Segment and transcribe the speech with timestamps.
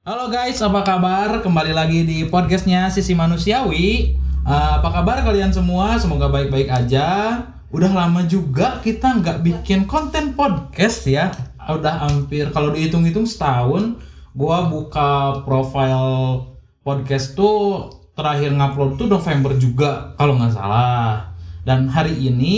[0.00, 1.44] Halo guys, apa kabar?
[1.44, 4.16] Kembali lagi di podcastnya Sisi Manusiawi.
[4.48, 6.00] Eh, apa kabar kalian semua?
[6.00, 7.36] Semoga baik-baik aja.
[7.68, 11.28] Udah lama juga kita nggak bikin konten podcast ya.
[11.68, 14.00] Udah hampir kalau dihitung-hitung setahun.
[14.32, 16.48] Gua buka profile
[16.80, 21.36] podcast tuh terakhir ngupload tuh November juga kalau nggak salah.
[21.60, 22.56] Dan hari ini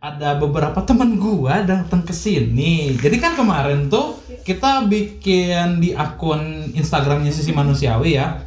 [0.00, 2.96] ada beberapa teman gua datang ke sini.
[2.96, 4.13] Jadi kan kemarin tuh
[4.44, 8.44] kita bikin di akun Instagramnya sisi manusiawi ya.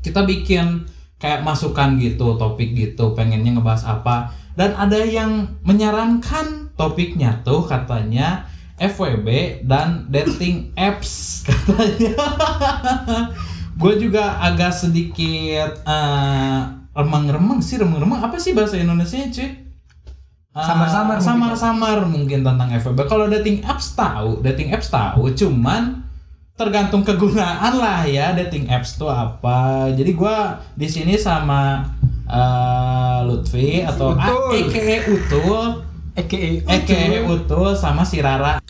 [0.00, 0.88] Kita bikin
[1.20, 4.32] kayak masukan gitu, topik gitu, pengennya ngebahas apa.
[4.56, 8.48] Dan ada yang menyarankan topiknya tuh katanya
[8.80, 12.16] FWB dan dating apps katanya.
[13.76, 16.60] Gue juga agak sedikit eh,
[16.94, 19.63] remang-remang sih, remang-remang apa sih bahasa Indonesia cuy?
[20.54, 21.26] Samar-samar mungkin.
[21.26, 23.10] samar-samar mungkin tentang FWB.
[23.10, 26.06] Kalau dating apps tahu, dating apps tahu, cuman
[26.54, 29.90] tergantung kegunaan lah ya dating apps tuh apa.
[29.90, 31.82] Jadi gua di sini sama
[32.30, 34.14] eh, Lutfi atau.
[34.14, 35.82] AKA Utul,
[36.14, 38.62] EKE AKA Utul sama si Rara.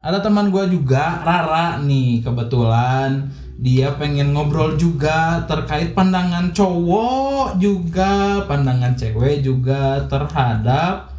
[0.00, 8.44] Ada teman gua juga Rara nih kebetulan dia pengen ngobrol juga terkait pandangan cowok juga
[8.44, 11.15] pandangan cewek juga terhadap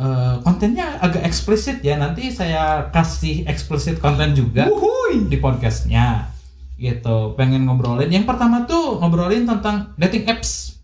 [0.00, 2.00] eh, kontennya agak eksplisit ya.
[2.00, 5.28] Nanti saya kasih eksplisit konten juga Wuhui.
[5.28, 6.32] di podcastnya.
[6.80, 8.08] Gitu pengen ngobrolin.
[8.08, 10.80] Yang pertama tuh ngobrolin tentang dating apps.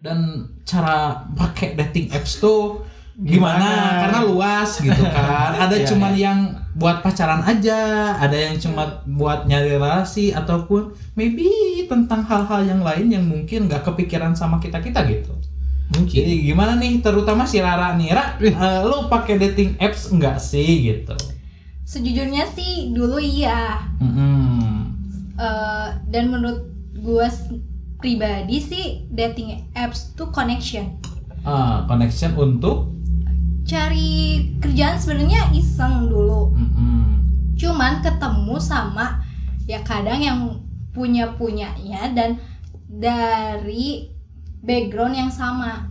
[0.00, 2.80] Dan cara pakai dating apps tuh
[3.20, 4.00] gimana, Gimana?
[4.00, 5.52] karena luas gitu kan.
[5.68, 6.38] Ada Iya, cuman yang
[6.72, 11.44] buat pacaran aja ada yang cuma buat nyari relasi ataupun maybe
[11.90, 15.34] tentang hal-hal yang lain yang mungkin nggak kepikiran sama kita kita gitu
[15.90, 16.14] Mungkin.
[16.22, 18.54] jadi gimana nih terutama si Rara nih Ra Ih.
[18.54, 21.14] eh, lo pakai dating apps enggak sih gitu
[21.82, 23.82] Sejujurnya sih dulu iya.
[23.98, 24.94] Mm-mm.
[25.34, 27.26] Eh, dan menurut gue
[27.98, 31.02] pribadi sih dating apps tuh connection.
[31.42, 32.94] Ah, connection untuk
[33.66, 36.54] Cari kerjaan sebenarnya iseng dulu.
[36.54, 37.26] Mm-mm.
[37.58, 39.20] Cuman ketemu sama
[39.66, 40.38] ya kadang yang
[40.90, 42.38] punya punyanya dan
[42.86, 44.10] dari
[44.60, 45.88] background yang sama,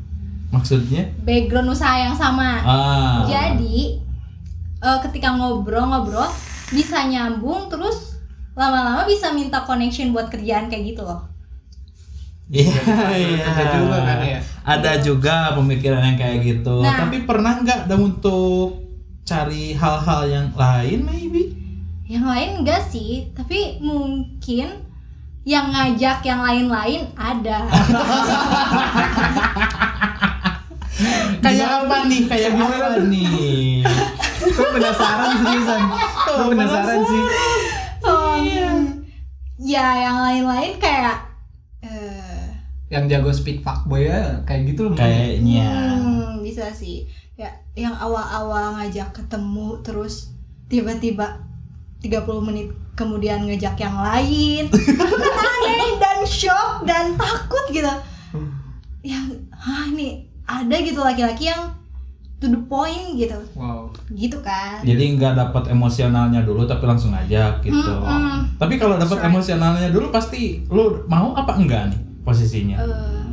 [0.53, 2.62] maksudnya background usaha yang sama.
[2.66, 3.97] ah Jadi
[4.80, 6.30] eh, ketika ngobrol-ngobrol
[6.69, 8.22] bisa nyambung terus
[8.53, 11.25] lama-lama bisa minta connection buat kerjaan kayak gitu loh.
[12.50, 12.81] Iya,
[13.13, 13.46] iya.
[13.46, 14.40] Ada juga kan ya?
[14.66, 16.81] Ada juga pemikiran yang kayak gitu.
[16.81, 17.06] Nah.
[17.06, 18.90] Tapi pernah nggak ada untuk
[19.22, 21.53] cari hal-hal yang lain maybe?
[22.09, 24.89] Yang lain enggak sih, tapi mungkin
[25.50, 27.66] yang ngajak yang lain-lain ada.
[31.40, 32.22] Kayak apa nih?
[32.30, 33.82] Kayak apa nih?
[34.46, 35.82] Gue penasaran seriusan.
[36.30, 37.24] Gue penasaran sih.
[38.00, 39.04] Em,
[39.60, 41.20] ya yang lain-lain kayak
[41.84, 42.48] eh
[42.88, 44.96] Yang jago speak fuckboy ya kayak gitu loh.
[44.96, 45.68] Kayaknya.
[46.00, 47.10] hmm, bisa sih.
[47.36, 50.31] Ya yang awal-awal ngajak ketemu terus
[50.72, 51.44] tiba-tiba
[52.00, 54.68] 30 menit kemudian ngajak yang lain.
[54.72, 57.92] Aku kan aneh dan shock dan takut gitu.
[59.04, 61.76] Yang ah ini ada gitu laki-laki yang
[62.40, 63.36] to the point gitu.
[63.56, 63.92] Wow.
[64.12, 64.80] Gitu kan.
[64.84, 67.76] Jadi nggak dapat emosionalnya dulu tapi langsung aja gitu.
[67.76, 68.56] Mm-mm.
[68.56, 69.28] Tapi kalau dapat right.
[69.28, 72.80] emosionalnya dulu pasti lu mau apa enggak nih posisinya?
[72.80, 73.24] Eh,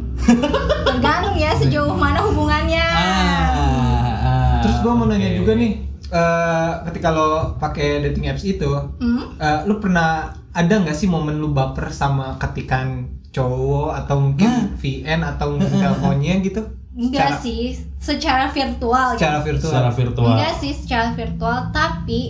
[0.87, 2.83] tergantung ya sejauh mana hubungannya.
[2.83, 8.69] Ah, ah, Terus gue mau nanya juga nih, eh, ketika lo pakai dating apps itu,
[8.97, 9.37] Hmm?
[9.37, 15.21] eh, lo pernah ada nggak sih momen lu baper sama ketikan cowok atau mungkin VN
[15.27, 16.62] atau mungkin teleponnya gitu?
[16.93, 17.62] Enggak Secara- sih,
[17.99, 19.06] secara virtual.
[19.11, 19.21] gitu.
[19.21, 19.69] Secara virtual.
[19.69, 20.28] Secara virtual.
[20.33, 22.21] Enggak sih secara virtual, tapi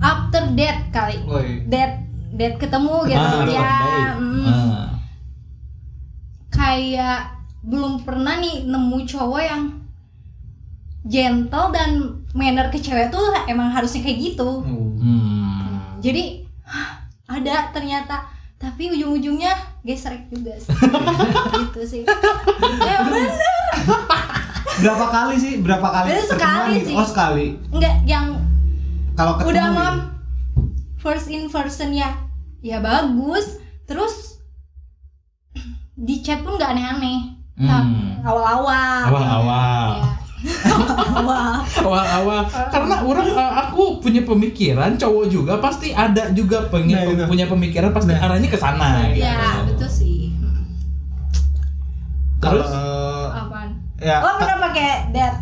[0.00, 1.18] after date kali.
[1.64, 1.96] Date
[2.32, 3.62] date ketemu gitu Ah, ya.
[3.78, 4.10] baik.
[4.18, 4.90] mm, Ah.
[6.50, 7.20] Kayak
[7.62, 9.62] belum pernah nih nemu cowok yang
[11.04, 11.90] gentle dan
[12.34, 14.60] manner ke cewek tuh emang harusnya kayak gitu.
[14.60, 15.80] Hmm.
[15.98, 16.44] Jadi
[17.24, 20.74] ada ternyata tapi ujung-ujungnya gesrek juga sih.
[21.62, 22.02] gitu sih.
[22.80, 23.30] Ya bener.
[24.74, 25.62] Berapa kali sih?
[25.62, 26.06] Berapa kali?
[26.10, 26.86] Itu sekali pertemuan?
[26.86, 26.94] sih.
[26.96, 27.46] Oh sekali.
[27.70, 28.26] Enggak yang
[29.14, 29.76] Kalau ketemu udah nih.
[29.76, 29.96] mam
[30.98, 32.10] first in person ya
[32.58, 34.40] ya bagus terus
[35.94, 37.70] di chat pun nggak aneh-aneh Hmm.
[37.70, 37.86] Nah,
[38.26, 39.86] awal-awal Awal-awal.
[39.94, 40.10] Ya.
[41.14, 47.04] Awal awal-awal karena orang uh, aku punya pemikiran cowok juga pasti ada juga pengen Nah,
[47.06, 47.24] itu.
[47.26, 48.22] punya pemikiran pasti Nah.
[48.22, 49.20] arahnya ke sana gitu.
[49.20, 50.28] ya betul sih
[52.38, 55.34] terus apaan ya lo pernah pakai that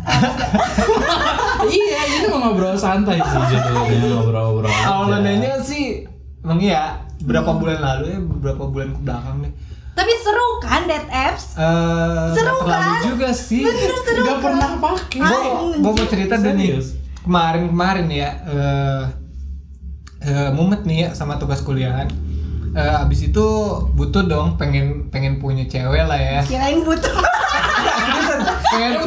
[1.69, 4.83] iya ini mau ngobrol santai sih judulnya ngobrol-ngobrol aja.
[4.87, 6.07] awal nanya sih
[6.39, 9.51] emang iya berapa bulan lalu ya beberapa bulan ke belakang nih
[9.93, 11.53] Tapi seru kan Dead Apps?
[11.53, 12.97] Eh, Seru kan?
[13.03, 14.43] juga sih Bener seru Nggak kan?
[14.43, 15.19] pernah pakai.
[15.75, 16.89] Gue mau cerita deh nih Serius?
[17.19, 19.03] kemarin kemarin ya eh
[20.23, 22.09] eh, mumet nih ya sama tugas kuliahan
[22.73, 23.45] Eh, abis itu
[23.87, 27.13] butuh dong pengen pengen punya cewek lah ya Kirain butuh.
[28.65, 29.05] Pengen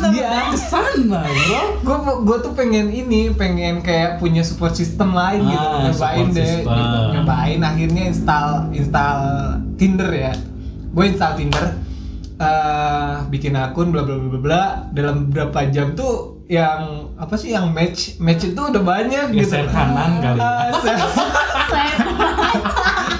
[0.00, 0.48] Tapi Iya.
[0.48, 1.62] ke sana bro.
[1.78, 6.36] gue gue tuh pengen ini pengen kayak punya support system lain gitu Ah, nyobain support
[6.36, 7.00] deh gitu.
[7.12, 9.18] nyobain akhirnya install install
[9.74, 10.32] Tinder ya
[10.90, 11.64] gue install Tinder
[12.36, 16.82] eh bikin akun bla bla bla bla dalam beberapa jam tuh yang
[17.14, 20.40] apa sih yang match match itu udah banyak gitu Geser kanan kali.
[20.40, 20.72] Ah,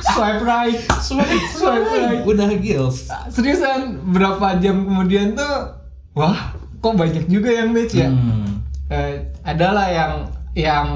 [0.02, 2.20] swipe right Swipe, Swipe right.
[2.24, 3.06] Udah gils.
[3.28, 5.78] seriusan berapa jam kemudian tuh
[6.12, 8.08] wah kok banyak juga yang match ya?
[8.08, 8.64] Hmm.
[8.88, 9.12] eh,
[9.42, 10.12] adalah yang
[10.50, 10.86] yang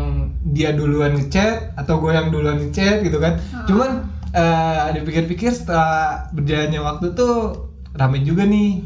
[0.44, 3.38] dia duluan ngechat atau gue yang duluan ngechat gitu kan.
[3.64, 7.34] Cuman eh, dipikir-pikir setelah berjalannya waktu tuh
[7.92, 8.82] rame juga nih.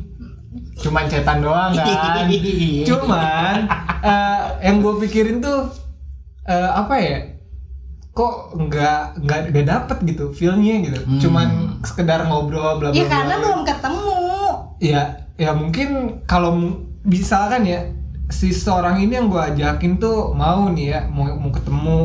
[0.78, 1.86] Cuman chatan doang kan.
[2.88, 3.56] Cuman
[4.02, 5.70] eh, yang gue pikirin tuh
[6.44, 7.18] eh, apa ya?
[8.12, 10.98] Kok nggak nggak nggak dapet gitu feelnya gitu.
[10.98, 11.20] Hmm.
[11.22, 11.48] cuman
[11.86, 14.18] sekedar ngobrol bla bla Ya karena belum ketemu.
[14.78, 15.02] ya
[15.38, 15.88] ya mungkin
[16.26, 16.58] kalau
[17.08, 17.80] misalkan ya
[18.28, 22.04] si seorang ini yang gue ajakin tuh mau nih ya mau mau ketemu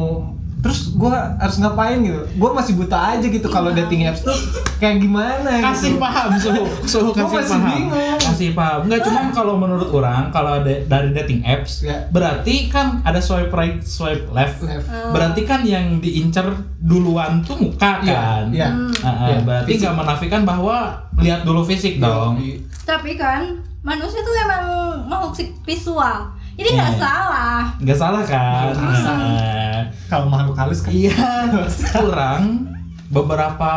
[0.63, 4.31] terus gue harus ngapain gitu gue masih buta aja gitu kalau dating apps tuh
[4.79, 5.99] kayak gimana kasih gitu.
[5.99, 8.19] paham suhu suhu kasih masih paham bingung.
[8.23, 12.07] kasih paham nggak cuman kalau menurut orang kalau ada dari dating apps Ya.
[12.07, 14.87] berarti kan ada swipe right swipe left Left.
[15.11, 16.47] berarti kan yang diincar
[16.79, 18.67] duluan tuh muka Iya, kan iya.
[19.03, 19.83] Ah, ah, Iya, berarti fisik.
[19.83, 20.75] nggak menafikan bahwa
[21.19, 23.41] lihat dulu fisik dong Di- Tapi kan
[23.79, 24.63] manusia tuh emang
[25.05, 25.33] makhluk
[25.63, 26.27] visual.
[26.53, 26.99] Jadi nggak Iya.
[26.99, 27.61] salah.
[27.75, 29.25] nggak salah kan Nggak salah.
[29.33, 29.79] Ah.
[30.05, 31.49] kalau makhluk halus kan Iya,
[31.91, 32.69] kurang
[33.09, 33.71] beberapa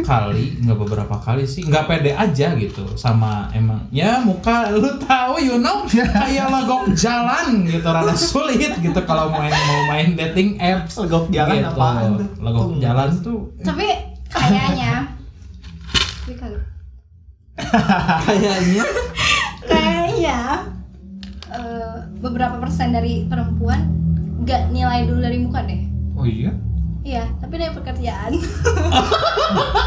[0.00, 5.38] kali, nggak beberapa kali sih, nggak pede aja gitu sama emang ya muka lu tahu
[5.38, 10.98] you know kayak lagok jalan gitu rada sulit gitu kalau main mau main dating apps
[10.98, 11.70] Legok jalan gitu.
[11.70, 12.28] apaan tuh?
[12.38, 13.86] Lagok Oh, jalan tuh Tapi
[14.26, 14.94] kayaknya
[16.26, 16.58] Tapi.
[18.22, 18.84] Kayaknya
[19.62, 20.38] kayaknya
[21.48, 23.88] eh, beberapa persen dari perempuan
[24.40, 25.82] nggak nilai dulu dari muka deh.
[26.14, 26.52] oh iya
[27.00, 28.28] Iya, tapi dari pekerjaan.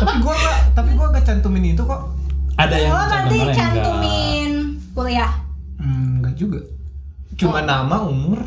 [0.01, 2.09] tapi gue gak tapi gue gak cantumin itu kok
[2.55, 3.53] ada yang Oh, nanti enggak.
[3.55, 4.51] cantumin
[4.91, 5.29] kuliah.
[5.77, 6.59] hmm, enggak juga
[7.33, 7.65] cuma Oh.
[7.67, 8.41] nama umur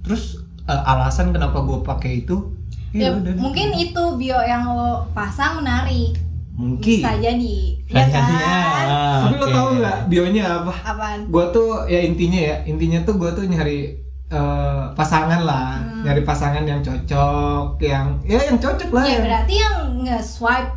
[0.00, 2.56] terus eh, alasan kenapa gue pakai itu
[2.88, 3.36] Ya, udah.
[3.36, 6.16] mungkin itu bio yang lo pasang menarik.
[6.58, 7.56] Mungkin Bisa jadi.
[7.86, 8.86] Ya Kayaknya, kan?
[9.22, 9.54] Tapi lo oke.
[9.54, 10.72] tau nggak bionya apa?
[10.84, 11.18] Apaan?
[11.30, 13.94] Gue tuh ya intinya ya intinya tuh gue tuh nyari
[14.28, 16.04] eh, pasangan lah, Hmm.
[16.04, 19.04] nyari pasangan yang cocok, yang ya yang cocok lah.
[19.06, 20.72] Ya yang berarti yang nge-swipe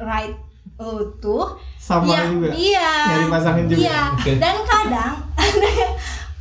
[0.00, 0.34] right
[0.76, 2.50] lo tuh sama ya, juga.
[2.50, 2.90] Iya.
[3.06, 3.78] Nyari pasangan juga.
[3.78, 4.00] Iya.
[4.10, 4.32] Oke.
[4.36, 5.92] Dan kadang ada yang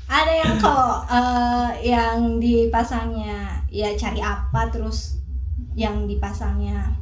[0.06, 5.20] ada yang kalau eh, yang dipasangnya ya cari apa terus
[5.76, 6.96] yang dipasangnya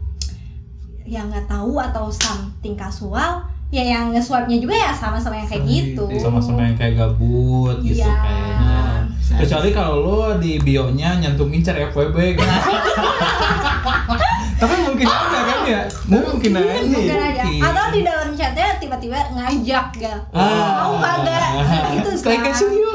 [1.03, 6.05] yang nggak tahu atau something kasual ya yang nge-swipe-nya juga ya sama-sama yang kayak gitu.
[6.21, 8.13] sama-sama yang kayak gabut gitu Iya.
[8.21, 8.77] kayaknya
[9.33, 12.47] kecuali kalau lo di bionya nyantumin cari FWB kan
[14.53, 15.81] Tapi mungkin aja kan ya.
[16.07, 16.79] Mungkin aja.
[16.87, 17.43] Mungkin aja.
[17.43, 17.67] Mungkin.
[17.67, 19.87] Atau di dalam chatnya tiba-tiba ngajak.
[20.31, 20.87] Ah.
[20.87, 21.51] Mau kagak?
[21.99, 22.47] Gitu Stay kan.
[22.47, 22.91] catching you.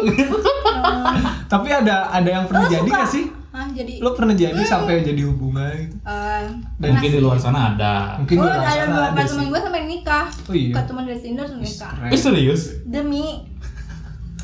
[1.44, 2.96] Tapi ada ada yang pernah jadi suka?
[2.96, 3.24] gak sih?
[3.48, 5.96] Ah, jadi Lo pernah jadi sampai jadi hubungan gitu?
[6.02, 6.44] eh,
[6.76, 8.16] Dan Mungkin di luar sana ada.
[8.16, 9.48] Mungkin Oh, di luar ada sana beberapa ada temen sih.
[9.48, 10.26] gue sampai nikah.
[10.44, 10.72] Oh iya.
[10.74, 11.92] Ke dari Tinder tuh nikah.
[12.06, 12.62] Eh serius?
[12.84, 13.26] Demi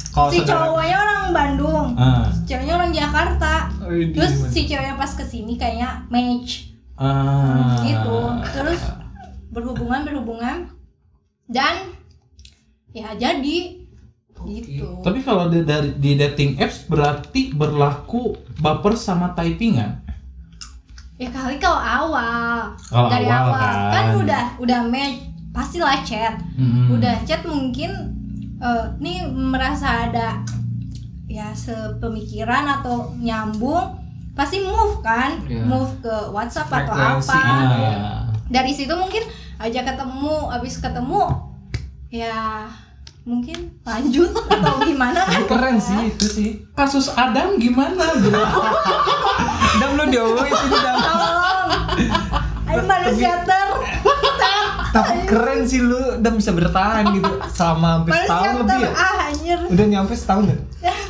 [0.09, 2.25] Kalau si saudara- cowoknya orang Bandung, Ah.
[2.43, 3.55] ceweknya orang Jakarta.
[3.79, 4.51] Oh, iya, Terus gimana?
[4.51, 6.53] si ceweknya pas ke sini kayaknya match
[6.95, 7.83] Ah.
[7.83, 8.19] gitu.
[8.51, 8.81] Terus
[9.51, 10.71] berhubungan berhubungan
[11.45, 11.93] dan
[12.91, 13.84] ya jadi
[14.47, 15.01] gitu.
[15.01, 20.01] Tapi kalau di, dari di dating apps berarti berlaku baper sama typingan.
[21.15, 23.93] Ya kali kalau awal Kalau dari awal awal, kan.
[23.93, 24.07] kan.
[24.19, 25.19] udah udah match
[25.51, 26.35] pastilah chat.
[26.55, 26.91] Mm-mm.
[26.91, 27.91] Udah chat mungkin
[28.59, 30.43] eh, nih merasa ada
[31.25, 33.97] ya sepemikiran atau nyambung
[34.33, 35.63] pasti move kan Iya.
[35.63, 37.31] move ke WhatsApp atau Frekuensi.
[37.31, 38.23] apa Ah.
[38.45, 39.23] dari situ mungkin
[39.57, 41.23] aja ketemu abis ketemu
[42.09, 42.67] ya
[43.25, 46.51] mungkin lanjut atau gimana Tapi keren sih itu sih.
[46.77, 48.37] Kasus Adam gimana, Bro?
[49.81, 50.97] Dam lu diomongin sini Dam.
[51.01, 51.69] tolong
[52.69, 53.69] ayo manusia ter
[54.93, 58.91] Tapi keren sih lu Dam bisa bertahan gitu selama hampir manusia setahun lebih ya.
[58.93, 60.59] ah anjir Udah nyampe setahun ya?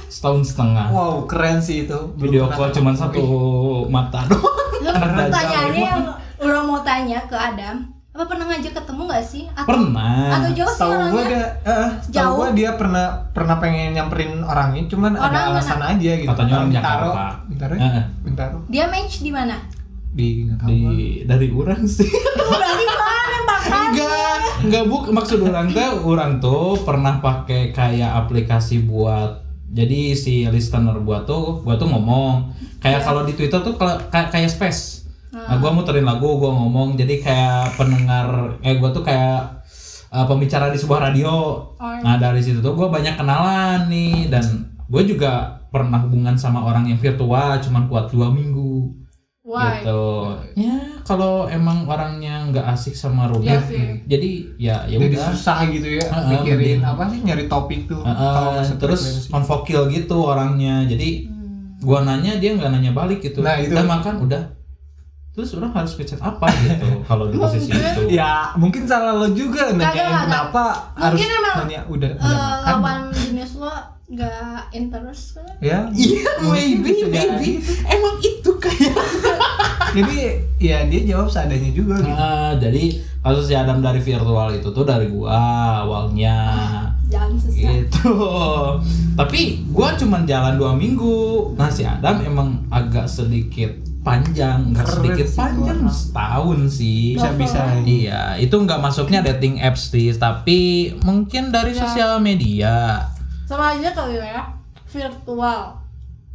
[0.06, 0.86] Setahun setengah.
[0.94, 1.98] Wow, keren sih itu.
[2.14, 3.20] Video call cuma satu
[3.90, 4.54] mata doang.
[7.24, 10.30] ke Adam apa pernah ngajak ketemu nggak sih atau Pernah.
[10.32, 12.36] atau jauh sih Tahu gue orangnya dia, eh, tahu Jauh.
[12.36, 16.30] gue dia pernah pernah pengen nyamperin orangnya, cuman Orang ada alasan aja gitu.
[16.30, 17.26] Katanya orang Bintaro, Jakarta.
[17.44, 18.04] Bintaro, Heeh.
[18.22, 18.56] Bintaro.
[18.68, 19.56] dia match di mana
[20.08, 20.94] Di nggak tahu Di gua.
[21.26, 22.06] dari orang sih.
[22.54, 23.10] berarti mana
[23.44, 30.14] bahkan enggak, enggak buk maksud orang teh orang tuh pernah pakai kayak aplikasi buat jadi
[30.14, 32.46] si listener buat tuh gua tuh ngomong
[32.78, 35.02] kayak kalau di Twitter tuh kalau kayak kayak space.
[35.36, 38.28] Nah, gua muterin lagu, gua ngomong jadi kayak pendengar
[38.60, 39.66] eh gua tuh kayak
[40.08, 41.58] uh, pembicara di sebuah radio.
[41.74, 44.44] Oh, Nah, dari situ tuh gua banyak kenalan nih dan
[44.84, 45.32] gue juga
[45.68, 48.92] pernah hubungan sama orang yang virtual cuman kuat dua minggu
[49.42, 50.00] why gitu
[50.54, 53.86] ya kalau emang orangnya nggak asik sama Ruby Iya sih.
[54.06, 56.80] jadi ya ya Jadi udah susah gitu ya, Heeh, mikirin mending.
[56.84, 58.00] apa sih nyari topik tuh.
[58.00, 61.74] Heeh, kalau nggak terus konvokil gitu orangnya jadi Hmm.
[61.80, 63.72] gua nanya dia nggak nanya balik gitu Nah, itu.
[63.72, 64.42] udah makan udah
[65.34, 67.90] terus orang harus ngechat apa gitu kalau di posisi Mungkin.
[67.90, 70.22] itu Ya mungkin salah lo juga nanyain kagak.
[70.24, 70.64] kenapa
[70.94, 72.62] harus Mungkin emang, nanya udah udah makan.
[72.64, 73.74] lawan jenis lo
[74.04, 75.48] nggak interest kan?
[75.58, 75.78] Ya.
[75.90, 77.50] iya maybe maybe
[77.84, 78.94] emang itu kayak
[79.94, 80.16] Jadi
[80.58, 82.10] ya dia jawab seadanya juga gitu.
[82.10, 85.38] Nah, jadi kasus si Adam dari virtual itu tuh dari gua
[85.80, 86.34] awalnya
[87.06, 88.10] jangan susah gitu
[89.14, 93.70] tapi gua cuman jalan dua minggu nah si Adam emang agak sedikit
[94.04, 95.90] panjang nggak sedikit sih panjang anak.
[95.90, 100.60] setahun sih Bisa-bisa iya itu nggak masuknya dating apps sih tapi
[101.00, 101.80] mungkin dari Ya.
[101.82, 103.00] sosial media
[103.44, 104.44] sama aja kali ya
[104.86, 105.80] virtual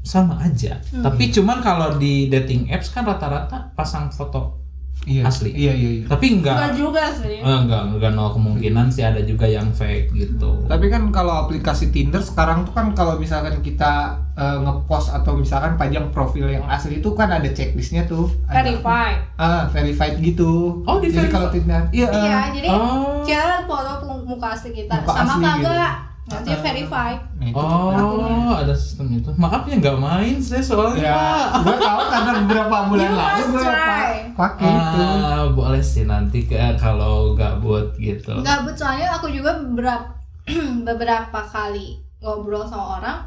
[0.02, 1.02] sama aja Hmm.
[1.02, 4.59] tapi cuman kalau di dating apps kan rata-rata pasang foto
[5.08, 5.24] Iya.
[5.26, 5.56] Asli.
[5.56, 6.06] Iya iya iya.
[6.06, 10.12] tapi enggak nggak juga sih eh, nggak nggak nol kemungkinan sih ada juga yang fake
[10.12, 15.40] gitu Tapi kan kalau aplikasi Tinder sekarang tuh kan kalau misalkan kita eh, ngepost atau
[15.40, 18.28] misalkan pajang profil yang asli itu kan ada checklistnya tuh.
[18.46, 20.84] Ada- verified Ah, verified gitu.
[20.84, 22.08] Oh, di Jadi kalau Tinder, iya.
[22.12, 25.74] iya jadi oh cara foto muka asli kita Muka sama asli gitu.
[26.30, 26.62] Nanti Ah.
[26.62, 27.58] verified nah, itu.
[27.60, 29.30] Oh, ada sistem itu.
[29.34, 31.02] Maaf ya nggak main saya soalnya.
[31.04, 31.22] Ya,
[31.60, 33.66] gue tahu karena beberapa bulan lalu gue
[34.34, 35.02] pakai itu.
[35.02, 38.32] Ah, boleh sih nanti ke kalau gabut gitu.
[38.36, 40.16] nggak but soalnya aku juga beberapa
[40.88, 43.20] beberapa kali ngobrol sama orang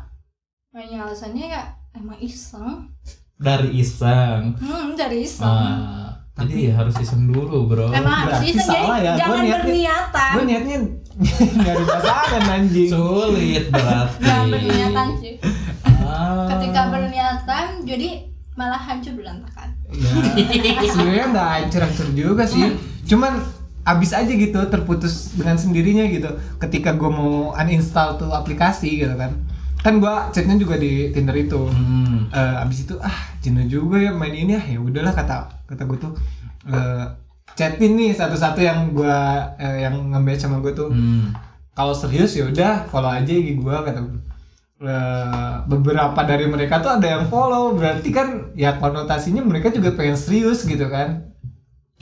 [0.68, 2.88] banyak alasannya ya emang iseng
[3.36, 4.54] Dari iseng.
[4.54, 6.01] hmm dari iseng Ah,
[6.34, 7.92] jadi ya harus iseng dulu, Bro.
[7.92, 9.12] emang harus iseng jadi salah ya.
[9.12, 10.76] Gua jangan niatnya- berniatan Gue niatnya
[11.62, 12.88] nyari pasangan anjing.
[12.88, 14.20] Sulit berarti.
[14.22, 15.34] jangan berniatan sih
[16.02, 16.44] Ah.
[16.46, 18.08] ketika berniatan jadi
[18.52, 22.64] malah hancur berantakan Ya, sebenarnya nggak hancur-hancur juga sih.
[23.04, 23.44] Cuman
[23.82, 26.28] abis aja gitu, terputus dengan sendirinya gitu.
[26.56, 29.36] Ketika gue mau uninstall tuh aplikasi gitu kan.
[29.82, 31.66] Kan gue chatnya juga di Tinder itu.
[31.68, 32.30] Hmm.
[32.32, 35.98] Eh, abis itu ah jenuh juga ya main ini ah ya udahlah kata kata gue
[35.98, 36.12] tuh
[36.70, 37.04] eh,
[37.58, 39.18] chatin nih satu-satu yang gue
[39.58, 41.34] yang nge sama gue tuh Hmm.
[41.74, 44.20] kalau serius ya udah follow aja IG gue kata gue.
[44.82, 50.18] Eh, beberapa dari mereka tuh ada yang follow berarti kan ya konotasinya mereka juga pengen
[50.18, 51.30] serius gitu kan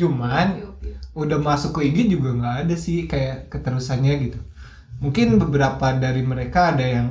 [0.01, 0.65] cuman
[1.13, 4.41] udah masuk ke IG juga nggak ada sih kayak keterusannya gitu
[4.97, 7.07] mungkin beberapa dari mereka ada yang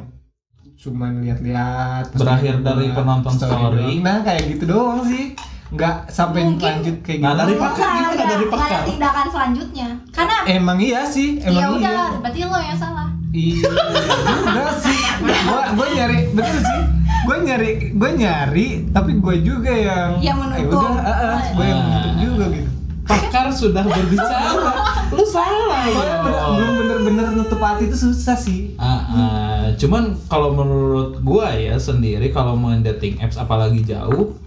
[0.79, 3.51] cuman lihat-lihat Berakhir dari penonton story.
[3.75, 4.00] doang.
[4.00, 5.36] nah kayak gitu doang sih
[5.69, 8.81] nggak sampai Mungkin- lanjut kayak Nah, gitu dari Nggak pakar gimana ada- dari pakar?
[8.88, 13.62] tindakan selanjutnya karena emang iya sih ya emang udah iya berarti lo yang salah Iya,
[13.62, 15.00] enggak sih.
[15.45, 16.81] Gua gua nyari betul sih.
[17.21, 20.81] Gua nyari gua nyari tapi gua juga yang Yang Eh, menutup.
[20.81, 21.86] udah, ah, ah, gua yang Ah.
[21.86, 22.68] menutup juga gitu.
[23.10, 24.70] Pakar sudah berbicara.
[25.10, 26.22] Lu salah ya.
[26.22, 28.78] belum bener-bener nutup hati itu susah sih.
[28.78, 29.62] Ah, ah.
[29.74, 34.38] cuman kalau menurut gua ya sendiri kalau main dating apps apalagi jauh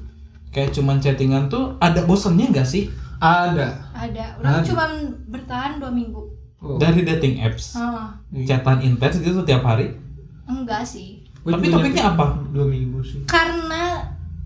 [0.49, 3.73] kayak cuman chattingan tuh ada bosennya nggak sih Ada.
[3.95, 4.85] ada orang cuma
[5.27, 6.21] bertahan dua minggu
[6.59, 6.77] Oh.
[6.77, 9.99] dari dating apps Ah, chatan intens gitu tiap hari
[10.45, 12.39] enggak sih Gua Tapi topiknya apa?
[12.51, 13.19] Dua minggu sih.
[13.25, 13.99] karena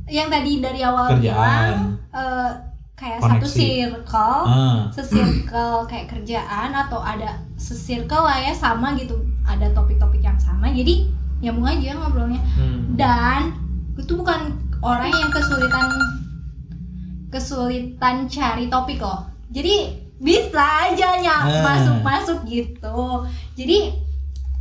[0.07, 1.21] yang tadi dari awal Kerjaan.
[1.21, 1.77] bilang
[2.09, 2.51] eh,
[2.97, 3.61] kayak satu Koneksi.
[3.61, 10.37] circle ah sesirkel kayak kerjaan atau ada sesirkel lah ya sama gitu ada topik-topik yang
[10.37, 11.05] sama jadi
[11.39, 12.97] nyambung aja ngobrolnya Hmm.
[12.97, 13.53] dan
[13.99, 15.93] tuh bukan orang yang kesulitan
[17.29, 20.57] kesulitan cari topik loh jadi bisa
[20.89, 21.61] aja ya Ah.
[21.63, 23.93] masuk masuk gitu jadi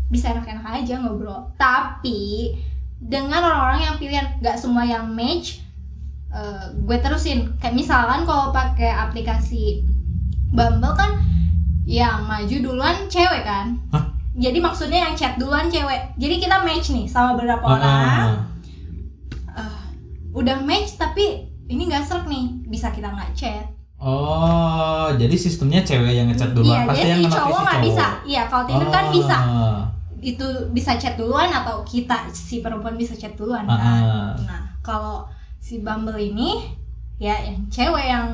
[0.05, 2.51] bisa enak-enak aja ngobrol tapi
[2.97, 5.63] dengan orang-orang yang pilihan nggak semua yang match
[6.35, 7.47] eh, gue terusin.
[7.55, 9.87] Kayak misalkan kalau pakai aplikasi
[10.47, 11.15] Bumble kan
[11.83, 13.79] yang maju duluan cewek kan?
[13.89, 14.05] Hah?
[14.35, 16.11] jadi maksudnya yang chat duluan cewek.
[16.15, 17.95] Jadi kita match nih sama beberapa Ah, orang.
[17.95, 18.31] ah.
[19.55, 19.83] Eh,
[20.31, 22.51] udah match tapi ini nggak serak nih.
[22.65, 23.63] Bisa kita nggak chat?
[23.97, 28.05] Oh, jadi sistemnya cewek yang ngechat duluan, iya pasti dia yang si cowok nggak bisa.
[28.23, 29.37] iya kalau Tinder kan bisa.
[29.41, 29.79] Oh.
[30.17, 34.01] itu bisa chat duluan atau kita si perempuan bisa chat duluan Ah, kan?
[34.03, 34.33] ah.
[34.41, 35.21] nah kalau
[35.65, 36.61] si Bumble ini
[37.17, 38.29] ya yang cewek yang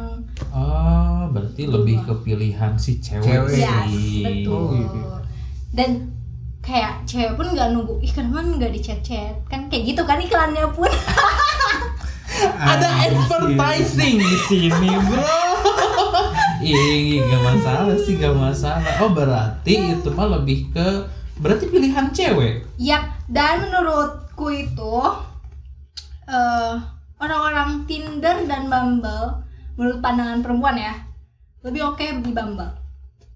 [0.52, 3.54] Oh, berarti lebih ke pilihan si cewek, Cewek.
[3.54, 3.62] sih.
[3.62, 3.94] yes
[4.44, 5.00] betul Oh, gitu.
[5.72, 5.90] dan
[6.60, 10.20] kayak cewek pun nggak nunggu ih kenapa nggak di chat chat kan kayak gitu kan
[10.20, 10.92] iklannya pun
[12.42, 15.38] Ada advertising di sini, bro.
[16.64, 18.98] Ih, gak masalah sih, gak masalah.
[18.98, 21.06] Oh, berarti itu mah lebih ke
[21.38, 22.66] berarti pilihan cewek.
[22.78, 22.98] ya
[23.28, 24.96] dan menurutku itu
[26.24, 26.74] eh
[27.22, 29.46] orang-orang Tinder dan Bumble
[29.78, 30.94] menurut pandangan perempuan ya
[31.62, 32.82] lebih oke di Bumble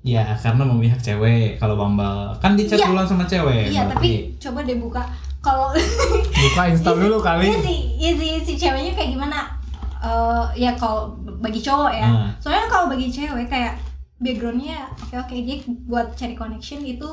[0.05, 2.29] Ya, karena memihak cewek kalau Bumble.
[2.37, 2.93] Kan dicat Iya.
[2.93, 3.73] duluan sama cewek.
[3.73, 5.01] iya tapi coba deh buka
[5.41, 5.73] kalau
[6.45, 7.49] Buka install dulu kali.
[7.49, 9.49] Iya sih, iya sih si ceweknya kayak gimana?
[9.97, 12.05] Eh ya kalau bagi cowok ya.
[12.05, 12.29] Hmm.
[12.37, 13.81] Soalnya kalau bagi cewek kayak
[14.15, 15.57] backgroundnya oke oke dia
[15.89, 17.09] buat cari connection itu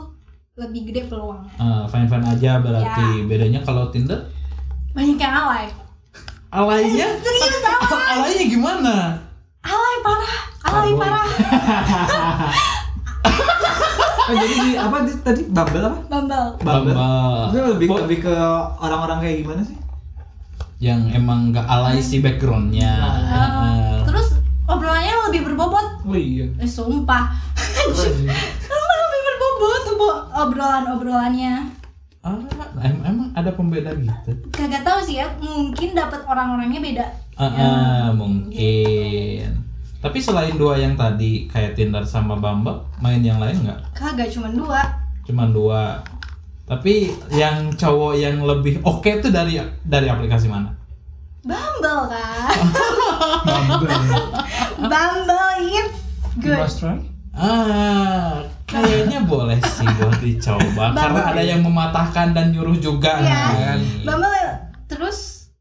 [0.53, 1.49] lebih gede peluang.
[1.49, 3.09] Eh, fine-fine aja berarti.
[3.09, 3.25] Ya.
[3.25, 4.21] Bedanya kalau Tinder
[4.93, 5.65] Banyak yang alay.
[6.53, 8.05] Alainya Serius alay.
[8.15, 8.95] alainya gimana?
[9.63, 11.25] Alay parah, alay Parah.
[11.25, 12.53] parah.
[14.23, 15.99] Oh, jadi di, apa di, tadi Bumble apa?
[16.07, 16.47] Bumble.
[16.57, 16.95] Bumble.
[16.95, 17.51] Bumble.
[17.51, 18.35] Itu lebih Bo- lebih ke
[18.79, 19.77] orang-orang kayak gimana sih?
[20.79, 22.91] yang emang gak alay si backgroundnya.
[22.91, 25.87] Eh, Eh, terus obrolannya lebih berbobot.
[26.03, 26.47] Oh iya.
[26.57, 27.31] Eh, sumpah.
[28.67, 31.55] Emang lebih berbobot obo- obrolan-obrolannya.
[32.23, 32.39] Ah,
[32.79, 34.31] em- emang ada pembeda gitu.
[34.51, 37.07] Kagak tahu sih ya, mungkin dapat orang-orangnya beda.
[37.35, 37.67] Ah, Ya.
[37.67, 39.49] ah, mungkin.
[39.99, 43.81] Tapi selain dua yang tadi kayak Tinder sama Bumble, main yang lain nggak?
[43.93, 44.83] Kagak cuma dua.
[45.23, 46.03] Cuman dua.
[46.63, 50.71] Tapi yang cowok yang lebih oke tuh dari dari aplikasi mana?
[51.43, 52.47] Bumble kan.
[53.43, 53.99] Bumble.
[54.81, 55.99] Bumble it's
[56.33, 56.59] You good.
[56.59, 56.99] must try.
[57.33, 63.21] Ah, kayaknya boleh sih buat dicoba karena ada yang mematahkan dan nyuruh juga.
[63.21, 63.45] Iya.
[63.53, 63.79] kan.
[64.09, 64.49] Bumble
[64.89, 65.53] terus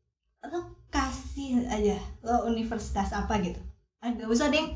[0.48, 3.60] lo kasih aja lo universitas apa gitu.
[4.02, 4.72] Gak usah deh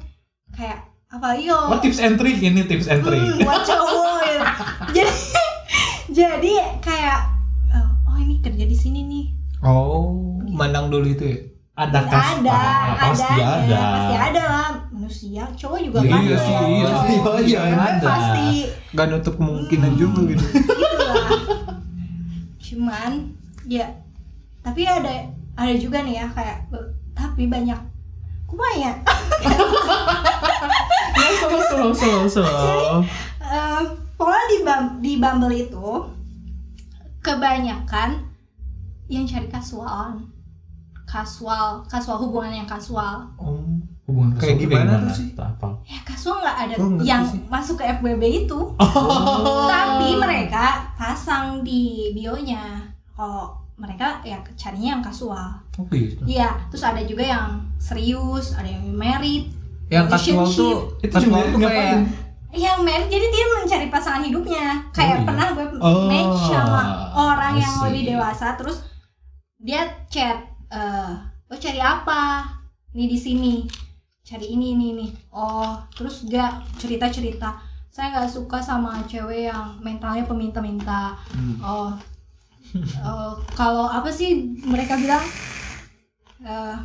[0.51, 1.55] kayak apa yo.
[1.71, 3.23] Oh tips and trick ini tips and trick.
[3.23, 4.39] Hmm, buat cowok ya.
[4.91, 5.13] jadi
[6.11, 7.19] jadi kayak
[7.71, 9.25] oh, oh ini kerja di sini nih.
[9.63, 10.11] Oh,
[10.51, 11.39] mandang dulu itu ya.
[11.75, 13.81] Ada kas ada, ah, pasti ada, ada.
[13.91, 17.17] pasti ada lah manusia cowok juga Iya kan sih, iya sih.
[17.45, 18.05] Iya, iya, ada.
[18.07, 18.47] pasti
[18.91, 20.45] Gak nutup kemungkinan juga gitu.
[21.03, 21.27] lah
[22.65, 23.11] cuman
[23.63, 23.85] ya
[24.59, 26.57] tapi ada ada juga nih ya kayak
[27.11, 27.77] tapi banyak
[28.45, 28.95] kumaya
[31.15, 32.99] Ya, slow, slow, slow, slow.
[33.37, 33.81] Eh,
[34.15, 35.87] pokoknya di Bum- di Bumble itu
[37.19, 38.25] kebanyakan
[39.05, 40.25] yang cari kasualan
[41.05, 43.61] kasual kasual hubungan yang kasual Oh.
[44.05, 45.27] Hubungan Kayak kesukaan gimana tuh sih?
[45.33, 45.67] Tak apa.
[45.83, 47.41] ya kasual nggak ada Oh, yang sih.
[47.47, 49.65] masuk ke FWB itu Oh.
[49.65, 56.21] tapi mereka pasang di bionya kalau mereka ya carinya yang kasual Oh gitu.
[56.23, 59.49] iya terus ada juga yang serius ada yang married
[59.85, 62.01] Yang kasual tuh, Itu kasual juga tuh kayak ngapain?
[62.55, 65.25] yang married jadi dia mencari pasangan hidupnya kayak Oh, iya.
[65.25, 68.77] pernah gue Oh, match sama orang I yang lebih dewasa terus
[69.57, 71.11] dia chat eh
[71.47, 72.43] lo cari apa?
[72.91, 73.55] Nih di sini.
[74.25, 75.07] Cari ini ini ini.
[75.31, 77.55] Oh terus dia cerita cerita
[77.95, 81.15] saya nggak suka sama cewek yang mentalnya peminta-minta.
[81.31, 81.55] Hmm.
[81.63, 81.89] oh
[82.75, 85.23] eh, kalau apa sih mereka bilang?
[86.43, 86.75] Eh,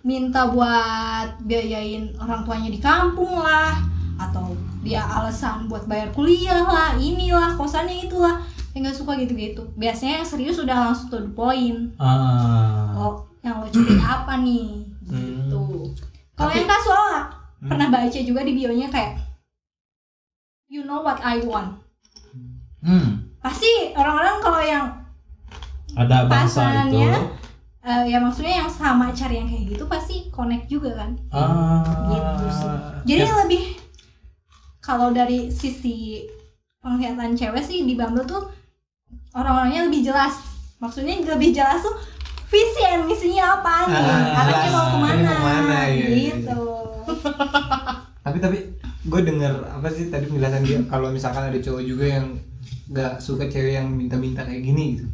[0.00, 3.76] minta buat biayain orang tuanya di kampung lah
[4.16, 8.40] atau dia alasan buat bayar kuliah lah inilah kosannya itulah
[8.70, 12.94] saya nggak suka gitu-gitu biasanya yang serius udah langsung to the point Ah.
[12.94, 15.90] oh yang lo cari apa nih gitu
[16.32, 17.26] kalau yang kasual nggak?
[17.62, 19.18] pernah baca juga di bionya kayak
[20.66, 21.82] you know what I want
[22.80, 23.28] Hmm.
[23.38, 24.86] pasti orang-orang kalau yang
[25.92, 26.96] Ada bangsa itu.
[27.80, 31.84] Eh, ya maksudnya yang sama cari yang kayak gitu pasti connect juga kan Ah.
[32.06, 32.72] gitu sih
[33.04, 33.76] jadi lebih
[34.78, 36.24] kalau dari sisi
[36.78, 38.48] penglihatan cewek sih di Bumble tuh
[39.30, 40.34] orang-orangnya lebih jelas.
[40.76, 41.94] Maksudnya lebih jelas tuh
[42.46, 43.94] visi and misinya apa nih?
[43.94, 46.60] Ah, arahnya mau ke mana, mau ke mana, iya, iya, gitu.
[48.24, 48.58] Tapi tapi
[49.00, 52.26] gue denger apa sih tadi penjelasan dia kalau misalkan ada cowok juga yang
[52.90, 55.06] nggak suka cewek yang minta-minta kayak gini gitu.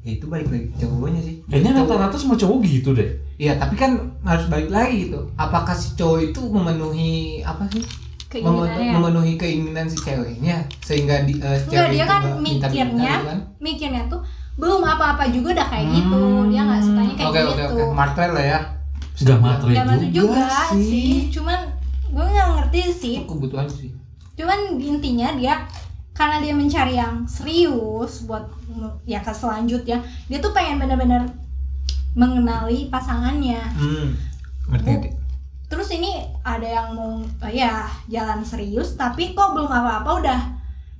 [0.00, 1.34] Ya itu balik lagi cowoknya sih.
[1.46, 3.10] Kayaknya Cowok- rata-rata semua cowok gitu deh.
[3.36, 5.32] Iya tapi kan harus balik lagi gitu.
[5.34, 7.80] Apakah si cowok itu memenuhi apa sih
[8.30, 13.38] keinginannya memenuhi keinginan si ceweknya sehingga di, Enggak cewek dia kan mikirnya gitu kan?
[13.58, 14.20] mikirnya tuh
[14.54, 17.84] belum apa-apa juga udah kayak gitu dia nggak sukanya kayak Hmm, Oke gitu oke oke
[17.92, 18.60] Martel lah ya
[19.20, 20.80] Nggak matre Gak matre juga, juga sih.
[20.80, 21.12] sih.
[21.28, 21.60] Cuman
[22.08, 23.14] gue nggak ngerti sih.
[23.20, 23.92] Itu kebutuhan sih.
[24.32, 25.54] Cuman intinya dia
[26.10, 28.48] karena dia mencari yang serius buat
[29.04, 31.28] ya ke selanjutnya, dia tuh pengen bener-bener
[32.12, 33.60] mengenali pasangannya.
[33.76, 34.16] Hmm.
[34.68, 35.08] Ngerti ngerti.
[35.70, 36.10] Terus ini
[36.42, 40.40] ada yang mau eh, ya jalan serius tapi kok belum apa-apa udah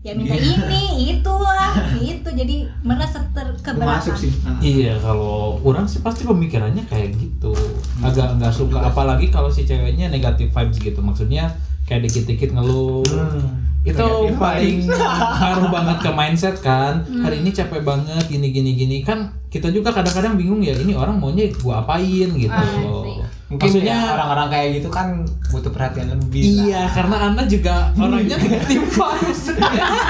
[0.00, 0.56] ya minta Iya.
[0.56, 4.00] ini itu lah itu jadi merasa terkeberatan.
[4.00, 4.32] Masuk sih.
[4.40, 4.56] Nah.
[4.58, 7.52] Iya kalau orang sih pasti pemikirannya kayak gitu
[8.00, 11.52] agak nggak suka apalagi kalau si ceweknya negatif vibes gitu maksudnya
[11.84, 13.60] kayak dikit-dikit ngeluh Hmm.
[13.82, 14.06] itu
[14.36, 19.68] paling ngaruh banget ke mindset kan hari ini capek banget gini gini gini kan kita
[19.68, 23.09] juga kadang-kadang bingung ya ini orang maunya gua apain gitu Ah, sih.
[23.50, 25.06] Mungkin maksudnya ya, orang-orang kayak gitu kan
[25.50, 26.38] butuh perhatian lebih.
[26.38, 29.40] iya karena anda juga orangnya negatif vibes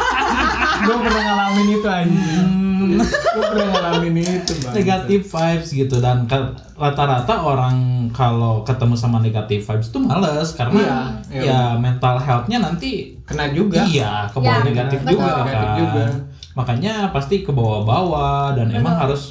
[0.84, 2.48] gue pernah ngalamin itu anjing.
[2.80, 3.00] Hmm.
[3.00, 4.72] gue pernah ngalamin itu bang.
[4.74, 6.28] negatif vibes gitu dan
[6.74, 7.76] rata-rata orang
[8.10, 10.96] kalau ketemu sama negatif vibes tuh males karena Iya,
[11.30, 11.60] ya iya.
[11.74, 13.80] mental healthnya nanti Kena juga.
[13.84, 15.16] iya ke bawah Ya, negatif betul.
[15.16, 16.04] juga kan Negatif juga.
[16.52, 19.04] makanya pasti ke bawah-bawah dan emang Betul.
[19.06, 19.22] harus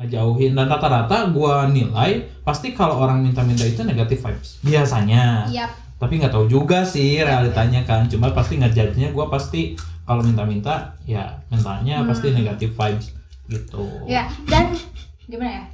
[0.00, 5.70] ngejauhin dan rata-rata gua nilai pasti kalau orang minta-minta itu negatif vibes biasanya Yap.
[5.96, 11.22] tapi nggak tahu juga sih realitanya kan cuma pasti ngejudge-nya gua pasti kalau minta-minta ya
[11.46, 13.12] mentalnya pasti negatif vibes
[13.46, 14.72] gitu Ya, dan
[15.26, 15.64] gimana ya?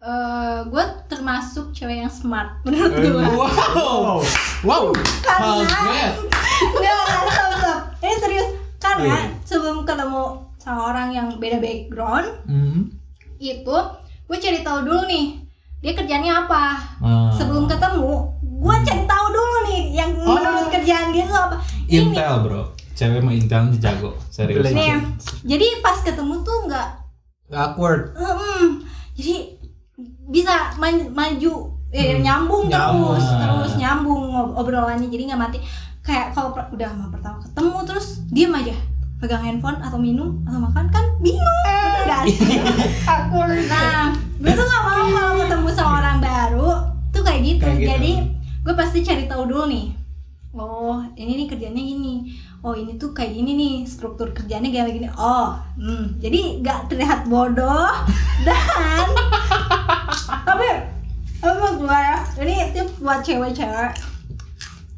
[0.00, 3.20] Eh, gue termasuk cewek yang smart menurut Eh, gue.
[3.20, 4.16] wow
[4.64, 4.84] wow
[5.20, 6.16] Karena-.
[6.72, 7.78] Nggak, nggak, stop, stop.
[8.00, 8.48] Ini serius.
[8.76, 9.44] Karena Iya.
[9.44, 10.24] sebelum ketemu
[10.70, 12.80] sama orang yang beda background, Hmm.
[13.36, 13.76] itu
[14.24, 15.42] gue cari tahu dulu nih
[15.78, 16.64] dia kerjanya apa.
[16.98, 17.32] Ah.
[17.32, 20.36] Sebelum ketemu, gue cari tahu dulu nih yang Oh.
[20.36, 21.56] menurut kerjaan dia tuh apa.
[21.84, 24.92] Ini, Intel bro cewek mah Intel jago serius Betul, nih,
[25.42, 26.88] jadi pas ketemu tuh nggak
[27.48, 28.14] Gak awkward.
[28.14, 28.78] Hmm,
[29.12, 29.58] jadi
[30.28, 31.54] bisa man- maju
[31.90, 33.18] eh, Hmm, nyambung, nyambung.
[33.18, 33.38] terus Ah.
[33.42, 34.22] terus nyambung
[34.54, 35.58] obrolannya jadi nggak mati
[36.00, 38.70] kayak kalau udah sama pertama ketemu terus diem aja
[39.20, 41.60] pegang handphone atau minum atau makan kan bingung.
[41.68, 42.56] Bener gak sih
[43.68, 46.70] nah gue tuh gak mau kalau ketemu sama orang baru.
[47.12, 47.90] Tuh kayak gitu, Kayak gitu.
[47.92, 48.12] jadi
[48.64, 49.86] gue pasti cari tahu dulu nih.
[50.56, 52.32] Oh ini nih kerjanya gini.
[52.64, 55.08] Oh ini tuh kayak gini nih struktur kerjanya kayak gini.
[55.12, 56.16] Oh hmm.
[56.16, 57.92] jadi gak terlihat bodoh.
[58.48, 59.06] Dan
[60.48, 60.68] tapi
[61.44, 63.92] menurut gue ya ini tips buat cewek-cewek.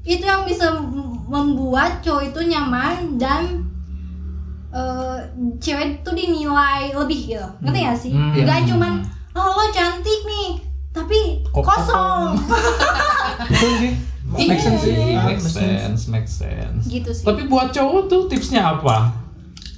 [0.02, 0.74] Itu yang bisa
[1.26, 3.71] membuat cowok itu nyaman dan
[4.72, 5.18] eh,
[5.58, 8.32] cewek itu dinilai lebih gitu ngerti gak sih Hmm.
[8.34, 8.68] nggak Iya.
[8.68, 8.92] cuman
[9.32, 10.50] oh lo cantik nih
[10.90, 12.36] tapi Kok kosong
[13.42, 13.92] Betul sih.
[14.24, 14.92] Make sense sih.
[14.94, 16.84] Iya, make sense, make sense.
[16.86, 19.12] gitu sih Tapi buat cowok tuh tipsnya apa?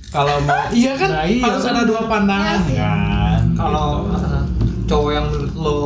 [0.09, 1.73] Kalau mau, iya kan Nah, iya harus kan.
[1.73, 3.41] ada dua pandangan Iya kan.
[3.53, 4.15] Kalau gitu.
[4.17, 4.43] uh,
[4.85, 5.79] cowok yang menurut lo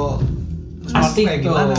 [0.83, 1.49] smart pasti kayak tuh.
[1.51, 1.77] gimana?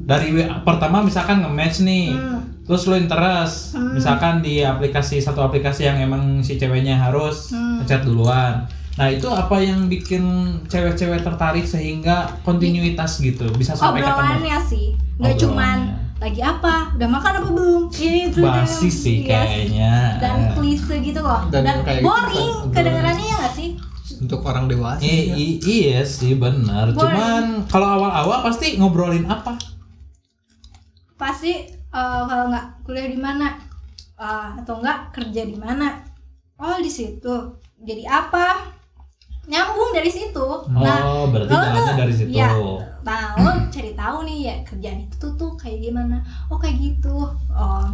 [0.00, 0.28] Dari
[0.60, 2.39] pertama misalkan nge-match nih, Hmm.
[2.70, 3.90] Terus lo interest, Hmm.
[3.92, 7.82] misalkan di aplikasi satu aplikasi yang emang si ceweknya harus Hmm.
[7.82, 8.62] ngechat duluan.
[8.92, 10.22] Nah itu apa yang bikin
[10.64, 14.14] cewek-cewek tertarik sehingga kontinuitas gitu bisa sampai ketemu?
[14.14, 15.42] obrolannya sih nggak Obrolannya.
[15.42, 15.78] cuman
[16.20, 19.26] lagi apa udah makan apa belum ini itu Basi sih Yes.
[19.26, 19.94] kayaknya.
[20.16, 23.68] dan klise gitu loh Dan dan, kayak gitu boring kan, kedengarannya ya nggak sih
[24.20, 25.00] Untuk orang dewasa.
[25.00, 25.34] I- ya.
[25.34, 26.92] i- iya sih benar.
[26.92, 29.56] Cuman kalau awal-awal pasti ngobrolin apa?
[31.16, 33.58] pasti eh, kalau nggak kuliah di mana?
[34.20, 36.00] Eh, atau nggak kerja di mana?
[36.60, 37.34] Oh di situ.
[37.80, 38.76] Jadi apa?
[39.50, 40.46] Nyambung dari situ.
[40.68, 42.30] Oh, berarti lo jalannya dari situ.
[42.30, 42.54] ya,
[43.02, 46.22] nah lo cari tahu nih ya kerjaan itu tuh kayak gimana?
[46.52, 47.34] Oh kayak gitu.
[47.50, 47.88] Oh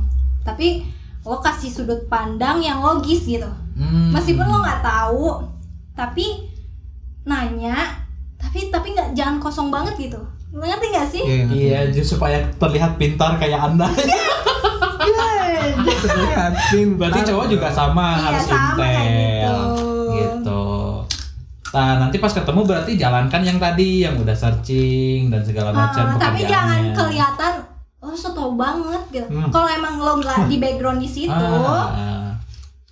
[0.46, 0.86] tapi
[1.26, 3.50] lo kasih sudut pandang yang logis gitu.
[3.76, 4.14] Hmm.
[4.14, 5.44] meskipun lo nggak tahu
[5.92, 6.48] tapi
[7.28, 7.76] nanya
[8.40, 10.20] tapi tapi nggak jangan kosong banget gitu
[10.58, 11.44] ngerti gak sih Iya.
[11.46, 13.86] Iya, jadi supaya terlihat pintar kayak anda.
[15.96, 16.96] Terlihat pintar.
[16.98, 18.96] Berarti cowok juga sama Iya, harus sama intel.
[19.36, 19.58] gitu.
[20.12, 20.64] Gitu.
[21.68, 26.16] Nah, nanti pas ketemu berarti jalankan yang tadi yang udah searching dan segala macam Ah,
[26.16, 27.52] tapi jangan kelihatan
[27.98, 29.50] lo so tau banget gitu Hmm.
[29.50, 32.32] kalau emang lo nggak di background di situ Ah,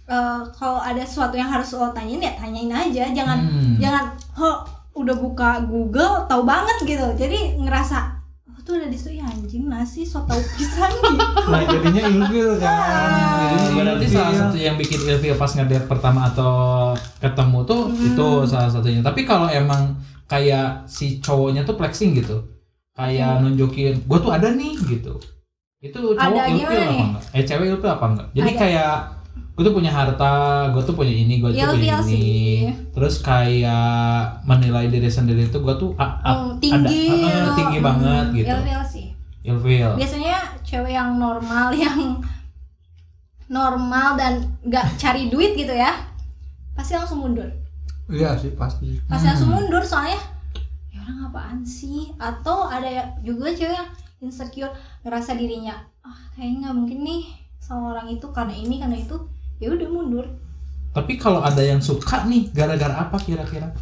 [0.05, 3.79] eh, kalau ada sesuatu yang harus lo tanyain ya tanyain aja jangan Hmm.
[3.79, 4.05] jangan
[4.37, 4.59] oh
[4.95, 7.99] udah buka Google tahu banget gitu jadi ngerasa
[8.47, 12.51] oh, tuh udah di situ ya anjing masih so tau pisan gitu Nah, jadinya ilfil
[12.57, 13.11] kan.
[13.53, 14.17] Jadinya Berarti ilfil.
[14.17, 16.55] salah satu yang bikin ilfil pas ngedate pertama atau
[17.19, 18.07] ketemu tuh Hmm.
[18.07, 19.01] itu salah satunya.
[19.01, 22.41] Tapi kalau emang kayak si cowoknya tuh flexing gitu,
[22.93, 25.21] kayak nunjukin gue tuh ada nih gitu.
[25.79, 26.33] Itu cowok Hmm.
[26.33, 27.03] Ada ilfil apa nih?
[27.05, 27.25] enggak?
[27.31, 28.29] Eh cewek ilfil apa enggak?
[28.33, 28.59] Jadi Ada.
[28.59, 28.95] kayak
[29.55, 30.35] gue tuh punya harta
[30.69, 32.59] gue tuh punya ini gue tuh punya ini sih.
[32.91, 37.51] terus kayak menilai diri sendiri tuh gue tuh a- a- Oh, tinggi ada, ah, gitu.
[37.55, 39.07] tinggi banget gitu Ilfil sih
[39.45, 42.19] ilfil biasanya cewek yang normal yang
[43.47, 45.93] normal dan nggak cari duit gitu ya
[46.73, 47.47] pasti langsung mundur
[48.05, 49.01] Iya sih pasti.
[49.05, 49.63] pasti langsung Hmm.
[49.63, 50.19] mundur soalnya
[50.91, 52.89] ya orang apaan sih atau ada
[53.21, 53.89] juga cewek yang
[54.21, 57.23] insecure ngerasa dirinya ah kayaknya nggak mungkin nih
[57.57, 59.17] sama orang itu karena ini karena itu
[59.59, 60.27] ya udah mundur.
[60.91, 63.75] Tapi kalau ada yang suka nih gara-gara apa kira-kira?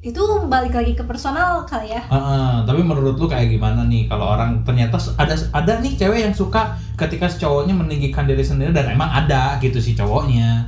[0.00, 0.18] Itu
[0.50, 2.02] balik lagi ke personal kali ya.
[2.02, 4.10] Heeh, tapi menurut lu kayak gimana nih?
[4.10, 8.90] Kalau orang ternyata ada ada nih cewek yang suka ketika cowoknya meninggikan diri sendiri dan
[8.90, 10.66] emang ada gitu si cowoknya.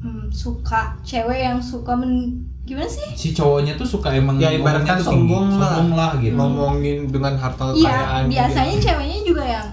[0.00, 3.04] Hmm, suka cewek yang suka men gimana sih?
[3.12, 5.68] Si cowoknya tuh suka emang Ya, ibaratkan tuh tinggi, sombong lah.
[5.76, 6.34] sombong lah gitu.
[6.40, 8.22] Ngomongin dengan harta iya kekayaan.
[8.32, 9.66] biasanya ceweknya juga yang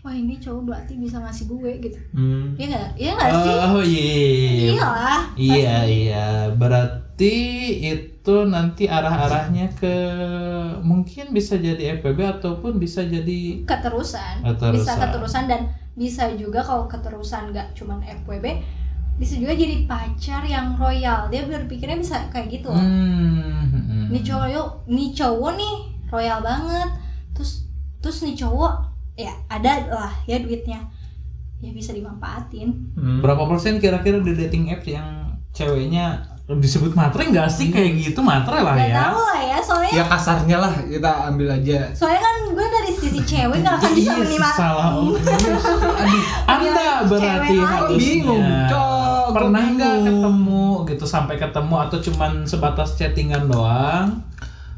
[0.00, 2.56] wah ini cowok berarti bisa ngasih gue gitu Hmm.
[2.56, 2.88] Iya nggak?
[2.96, 3.54] Iya nggak sih?
[3.60, 4.72] Oh iya.
[4.72, 5.22] Iyalah.
[5.36, 6.26] Iya iya.
[6.56, 7.36] Berarti
[7.84, 9.94] itu nanti arah-arahnya ke
[10.80, 14.40] mungkin bisa jadi FPB ataupun bisa jadi Keterusan.
[14.40, 14.74] Keterusan.
[14.80, 15.60] Bisa keterusan dan
[15.94, 18.46] bisa juga kalau keterusan nggak cuman FWB,
[19.20, 21.28] bisa juga jadi pacar yang royal.
[21.28, 22.72] Dia berpikirnya bisa kayak gitu.
[22.72, 22.80] loh.
[22.80, 24.04] hmm, hmm.
[24.10, 25.74] Nih cowok, yuk, nih cowok nih
[26.08, 26.88] royal banget.
[27.36, 27.68] Terus
[28.00, 30.80] terus nih cowok ya ada lah ya duitnya.
[31.58, 32.72] Ya bisa dimanfaatin.
[32.94, 33.20] Hmm.
[33.20, 35.08] berapa persen kira-kira di dating apps yang
[35.50, 38.96] ceweknya disebut matre nggak sih kayak gitu matre lah Gak ya?
[39.06, 41.78] tahu lah ya, soalnya Ya kasarnya lah kita ambil aja.
[41.92, 44.88] soalnya kan gue dari sisi cewek nggak akan bisa Iya, menima salah.
[44.90, 45.14] Aduh,
[46.48, 48.88] Anda berarti harusnya Bingung, Cok.
[49.22, 54.06] Gua pernah nggak ketemu gitu sampai ketemu atau cuman sebatas chattingan doang?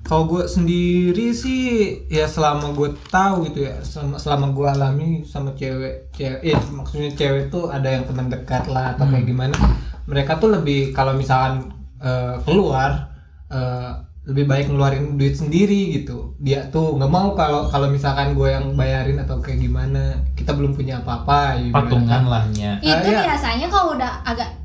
[0.02, 1.62] Kalau gue sendiri sih
[2.10, 7.10] ya selama gue tahu gitu ya selama, selama gue alami sama cewek cewek ya maksudnya
[7.14, 9.54] cewek tuh ada yang teman dekat lah atau kayak gimana
[10.10, 11.70] mereka tuh lebih kalau misalkan
[12.02, 13.14] eh, keluar
[13.46, 18.54] eh, lebih baik ngeluarin duit sendiri gitu dia tuh nggak mau kalau kalau misalkan gue
[18.54, 21.74] yang bayarin atau kayak gimana kita belum punya apa-apa ya.
[21.74, 22.78] Patungan lahnya.
[22.78, 23.26] itu iya.
[23.26, 24.61] biasanya kalau udah agak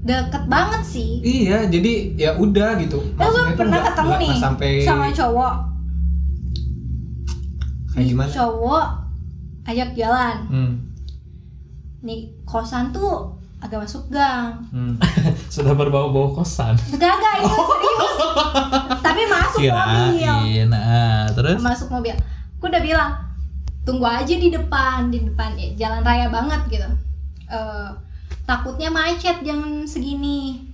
[0.00, 1.20] deket banget sih.
[1.20, 2.98] Iya jadi ya udah gitu.
[3.14, 5.54] Eh gue pernah ketemu nih sampai sama cowok.
[7.90, 8.30] Kayak Nih, gimana?
[8.30, 8.86] cowok
[9.66, 10.36] ajak jalan.
[10.48, 10.72] Hmm.
[12.00, 14.56] nih kosan tuh agak masuk gang.
[14.72, 14.96] Hmm.
[15.52, 16.72] Sudah berbau-bau kosan.
[16.96, 18.16] gak gak itu serius.
[18.98, 20.16] Tapi masuk mobil.
[20.16, 20.66] Kirain.
[20.66, 21.60] Nah, terus?
[21.60, 22.16] Masuk mobil.
[22.56, 23.10] Gue udah bilang
[23.84, 26.88] tunggu aja di depan di depan ya, jalan raya banget gitu.
[27.50, 27.88] Eh,
[28.44, 30.70] takutnya macet jam segini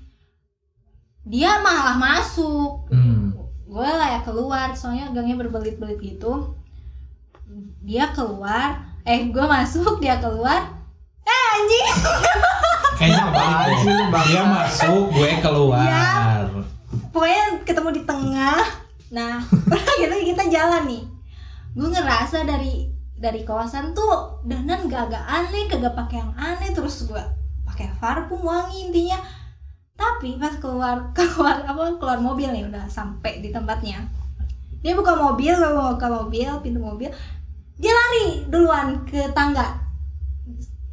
[1.27, 3.35] dia malah masuk hmm.
[3.67, 6.55] gue layak keluar soalnya gangnya berbelit-belit gitu
[7.83, 10.67] dia keluar eh gue masuk dia keluar
[11.27, 11.89] eh anjing
[12.99, 13.93] kayaknya balik sih?
[14.33, 15.85] Dia masuk, gue keluar.
[15.85, 16.49] Iya.
[17.13, 18.63] pokoknya ketemu di tengah
[19.13, 19.39] nah
[20.01, 21.05] gitu kita jalan nih
[21.77, 27.05] gue ngerasa dari dari kawasan tuh danan gak agak aneh kagak pakai yang aneh terus
[27.05, 27.25] gue
[27.77, 29.21] pakai parfum wangi intinya.
[30.01, 34.01] Tapi pas keluar keluar apa keluar mobil nih udah sampai di tempatnya.
[34.81, 37.13] Dia buka mobil buka mobil pintu mobil.
[37.77, 39.77] Dia lari duluan ke tangga.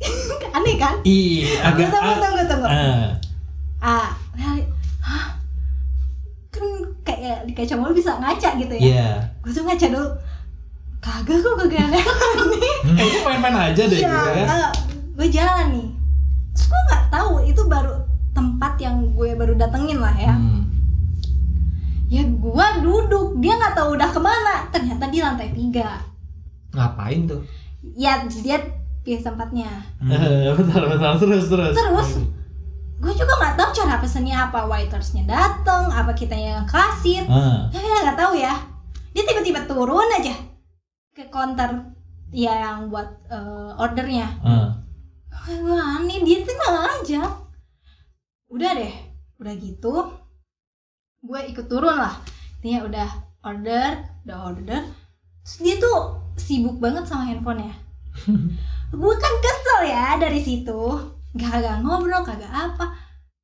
[0.60, 1.00] Aneh kan?
[1.08, 3.16] Ih, agak tunggu tunggu tunggu ah,
[3.80, 4.68] ah lari.
[5.00, 5.40] Hah?
[6.52, 6.68] Kan
[7.08, 8.84] kayak di kaca mobil bisa ngaca gitu ya?
[8.84, 9.10] Iya.
[9.40, 10.12] gue tuh ngaca dulu.
[11.00, 12.04] Kagak kok kagak aneh.
[13.00, 14.68] Kayaknya main-main aja deh Iya, gitu ya.
[15.16, 15.88] gue jalan nih
[16.54, 17.94] terus gue nggak tahu itu baru
[18.34, 20.34] tempat yang gue baru datengin lah ya.
[20.34, 20.66] Hmm.
[22.14, 24.56] ya gue duduk dia nggak tahu udah ke mana.
[24.70, 26.02] Ternyata di lantai tiga.
[26.74, 27.42] Ngapain tuh?
[27.98, 28.62] Ya dia
[29.04, 29.70] pilih tempatnya.
[30.02, 31.74] Eh, bentar, bentar, terus, terus.
[31.76, 32.10] terus
[33.04, 34.66] gue juga nggak tahu cara pesennya apa.
[34.70, 37.26] Waitersnya dateng apa kita yang kasir.
[37.74, 38.56] Ya, nggak tahu ya.
[39.14, 40.34] Dia tiba-tiba turun aja
[41.14, 41.94] ke counter
[42.34, 44.28] ya yang buat eh, ordernya.
[44.42, 44.70] Ah.
[45.44, 47.32] gue aneh dia nggak ngajak
[48.54, 48.96] udah deh
[49.42, 50.24] udah gitu
[51.24, 52.20] gue ikut turun lah.
[52.60, 53.08] Dia udah
[53.48, 54.82] order udah order.
[55.44, 57.76] Terus dia tuh sibuk banget sama handphonenya.
[58.94, 60.84] Gue kan kesel ya dari situ.
[61.34, 62.94] Gak kagak ngobrol kagak apa.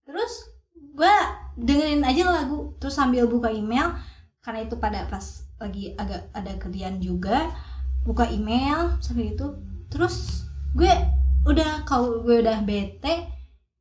[0.05, 1.15] Terus gue
[1.55, 3.95] dengerin aja lagu terus sambil buka email
[4.43, 7.49] karena itu pada pas lagi agak ada kerjaan juga
[8.03, 9.57] buka email sampai itu.
[9.89, 10.91] Terus gue
[11.41, 13.25] udah kalau gue udah bete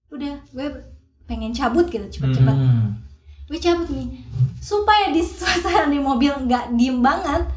[0.09, 0.67] udah gue
[1.25, 2.97] pengen cabut gitu cepet-cepet Hmm.
[3.45, 4.25] gue cabut nih.
[4.59, 7.49] Supaya di suasana di mobil nggak diem banget.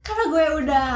[0.00, 0.88] Karena gue udah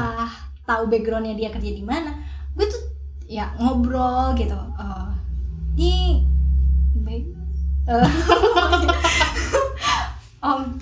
[0.63, 2.15] tahu backgroundnya dia kerja di mana.
[2.53, 2.83] Gue tuh
[3.25, 4.55] ya ngobrol gitu.
[4.55, 5.07] Eh,
[5.75, 6.23] ini
[6.95, 7.25] baik.
[7.85, 8.07] Eh,
[10.41, 10.79] om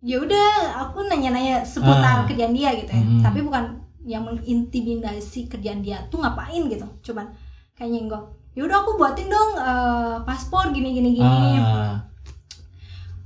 [0.00, 0.48] ya udah
[0.80, 2.24] aku nanya-nanya seputar Ah.
[2.24, 2.96] kerjaan dia gitu ya.
[2.98, 3.20] Mm-mm.
[3.20, 6.66] tapi bukan yang mengintimidasi kerjaan dia tuh ngapain?
[6.66, 6.86] gitu.
[7.02, 7.28] Cuman
[7.74, 11.50] kayak nyenggol ya udah aku buatin dong eh, paspor gini gini gini.
[11.58, 12.02] Ah,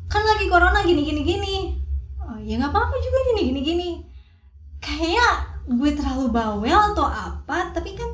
[0.07, 1.57] kan lagi corona gini gini gini.
[2.21, 3.89] Oh, ya nggak apa-apa juga gini gini gini.
[4.79, 8.11] Kayak gue terlalu bawel atau apa tapi kan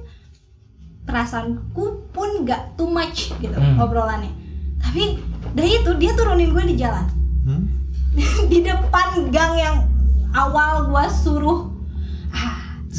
[1.03, 3.81] perasaanku pun nggak too much gitu Hmm.
[3.83, 4.31] obrolannya.
[4.79, 5.19] Tapi
[5.53, 7.07] dari itu dia turunin gue di jalan.
[7.43, 7.65] Hmm?
[8.51, 9.77] di depan gang yang
[10.31, 11.70] awal gue suruh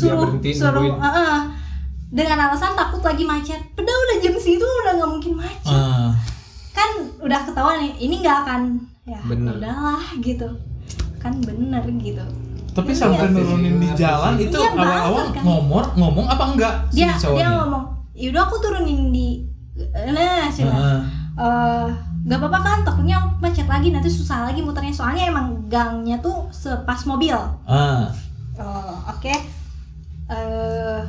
[0.03, 1.39] suruh berhenti suruh eh, eh.
[2.09, 6.11] dengan alasan takut lagi macet padahal udah jam segitu udah nggak mungkin macet ah.
[6.71, 8.61] kan udah ketahuan nih ini nggak akan
[9.03, 9.53] ya Bener.
[9.55, 10.47] udahlah gitu
[11.17, 12.25] kan bener gitu
[12.71, 13.35] Tapi Iya sampai sih.
[13.35, 15.43] nurunin di jalan itu Iya, awal-awal kan.
[15.43, 17.47] ngomong ngomong apa enggak si dia dia cowoknya?
[17.59, 17.83] ngomong
[18.13, 19.27] yaudah aku turunin di
[20.07, 20.99] nah sih Heeh.
[21.33, 21.87] Eh,
[22.21, 27.03] nggak apa-apa kan takutnya macet lagi nanti susah lagi muternya soalnya emang gangnya tuh sepas
[27.03, 27.35] mobil
[27.65, 28.07] Ah.
[28.53, 29.33] oh, oke
[30.31, 31.01] eh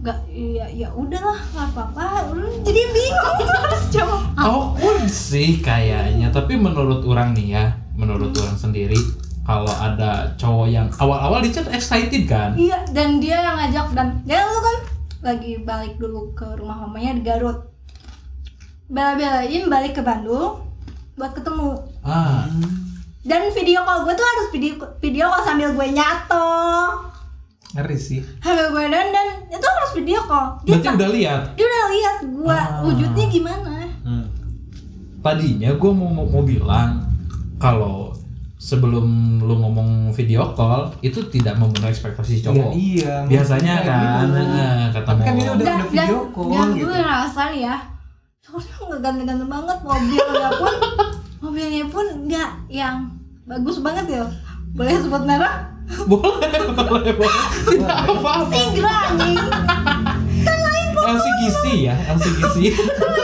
[0.00, 4.22] nggak ya ya udahlah nggak apa-apa Lu jadi bingung harus jawab.
[4.38, 8.96] Awkward sih kayaknya, tapi menurut orang nih ya, menurut orang sendiri
[9.44, 12.56] kalau ada cowok yang awal-awal di chat excited kan?
[12.56, 14.76] Iya, dan dia yang ngajak dan dia tuh kan
[15.20, 17.58] lagi balik dulu ke rumah mamanya di Garut.
[18.88, 20.64] Bela-belain balik ke Bandung
[21.20, 21.76] buat ketemu.
[22.00, 22.48] Ah.
[23.20, 26.48] Dan video call gue tuh harus video video call sambil gue nyato.
[27.72, 28.20] Ngeri sih.
[28.38, 30.58] Sambil gue dandan, itu harus video call.
[30.60, 31.40] Dia, Berarti tak- udah lihat.
[31.54, 32.82] dia udah lihat gue Ah.
[32.82, 33.74] wujudnya gimana.
[34.02, 34.26] Hmm.
[35.18, 37.04] Tadinya gue mau, mau mau bilang
[37.56, 38.10] kalau
[38.56, 39.06] sebelum
[39.38, 42.72] lu ngomong video call itu tidak memenuhi ekspektasi cowok.
[42.72, 43.14] Ya, iya.
[43.28, 44.40] Biasanya Kayak kan, gitu.
[44.40, 45.06] eh, ketemu.
[45.06, 46.82] Tapi kan ini udah Dan, udah video dan, call dan gitu.
[46.82, 47.76] gue ngerasa nih ya,
[48.40, 50.74] soalnya nggak ganteng-ganteng banget mobilnya pun,
[51.42, 52.96] mobilnya pun nggak yang
[53.46, 54.24] bagus banget ya.
[54.70, 55.54] Boleh sebut merek?
[56.06, 57.44] Boleh, boleh, boleh.
[57.66, 58.52] Tidak apa-apa.
[58.52, 59.32] Sigrani
[61.00, 62.56] LCGC ya, LCGC.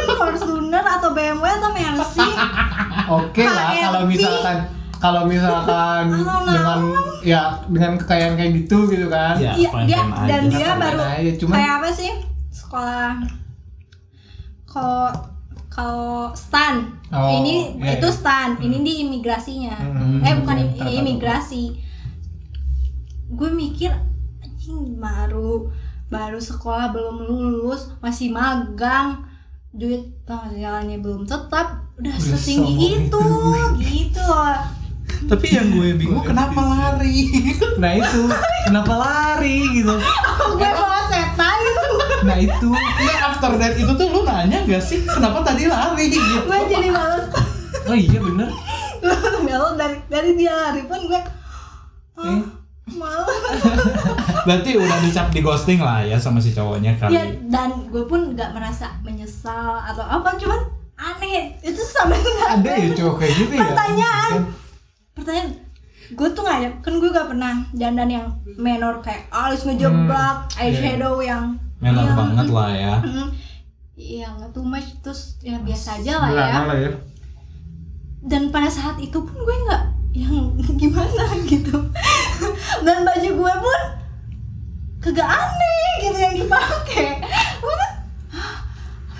[0.09, 2.26] Fortuner atau BMW atau Mercy
[3.07, 4.57] Oke lah kalau misalkan
[4.96, 6.09] kalau misalkan
[6.48, 6.81] dengan
[7.22, 9.37] ya dengan kekayaan kayak gitu gitu kan.
[9.37, 10.50] Ya, Iya, fine, dia dan aja.
[10.50, 12.11] dia baru aja, cuman- kayak apa sih
[12.50, 13.12] sekolah
[14.66, 15.12] kalau
[15.68, 18.16] kalau stan Oh, ini iya, itu iya.
[18.16, 20.90] stan ini di imigrasinya Hmm, eh bukan tahu.
[20.90, 21.62] imigrasi
[23.26, 23.90] gue mikir
[24.38, 25.66] anjing baru
[26.06, 29.26] baru sekolah belum lulus masih magang
[29.74, 33.22] duit penghasilannya belum tetap udah Udah setinggi itu
[33.82, 34.62] gitu loh
[35.26, 37.26] Tapi yang gue bingung kenapa lari?
[37.82, 38.30] Nah itu
[38.68, 39.94] kenapa lari gitu.
[40.56, 41.58] gue bawa setan
[42.24, 46.46] Nah itu Nah, after that itu tuh lu nanya gak sih kenapa tadi lari gitu?
[46.46, 47.26] gue jadi males
[47.86, 48.48] oh iya bener.
[49.46, 51.22] Lalu dari dari dia lari pun gue
[52.16, 52.40] oh, Eh.
[52.88, 53.27] Malu
[54.46, 57.12] Berarti udah dicap di ghosting lah ya sama si cowoknya kali.
[57.12, 60.61] ya dan gue pun nggak merasa menyesal atau apa cuman
[60.94, 62.14] aneh itu sampai
[62.49, 63.66] Ada ya cowok kayak gitu ya.
[63.66, 64.31] Pertanyaan.
[65.12, 65.49] pertanyaan
[66.09, 70.61] gue tuh nggak ya kan gue gak pernah dandan yang menor kayak alis ngejeblak Hmm,
[70.61, 72.94] eyeshadow yang Menor yang- banget lah ya.
[73.92, 76.90] Iya nggak too much terus ya biasa aja lah ya lah ya.
[78.22, 79.83] dan pada saat itu pun gue nggak
[80.16, 81.76] yang gimana gitu.
[82.81, 83.81] Dan baju gue pun
[85.05, 87.20] kagak aneh gitu yang dipakai
[87.62, 87.92] Udah,
[88.33, 88.59] "Hah,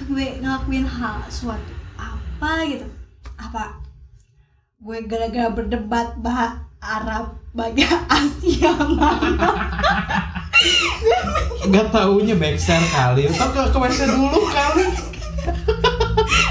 [0.02, 2.87] gue ngelakuin hal suatu apa gitu?
[3.37, 3.76] Apa?
[4.80, 9.48] Gue gara-gara berdebat bahas Arab bagian Asia mana
[11.72, 13.28] Gak taunya backshare kali.
[13.28, 14.85] Atau ke ke WC dulu kali.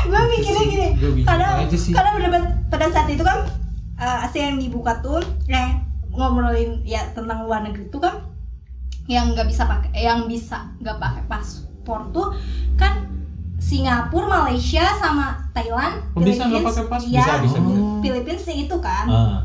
[0.06, 0.88] gue mikirnya gini
[1.28, 3.44] karena karena berdebat pada saat itu kan
[4.00, 5.80] uh, yang dibuka tuh eh
[6.16, 8.24] ngobrolin ya tentang luar negeri tuh kan
[9.06, 12.34] yang nggak bisa pakai yang bisa nggak pakai paspor tuh
[12.80, 13.12] kan
[13.56, 17.10] Singapura, Malaysia sama Thailand, Oh, bisa nggak pakai paspor?
[17.10, 17.82] ya, Bisa, bisa, bisa.
[18.04, 19.08] Philippines sih itu kan.
[19.10, 19.40] Ah.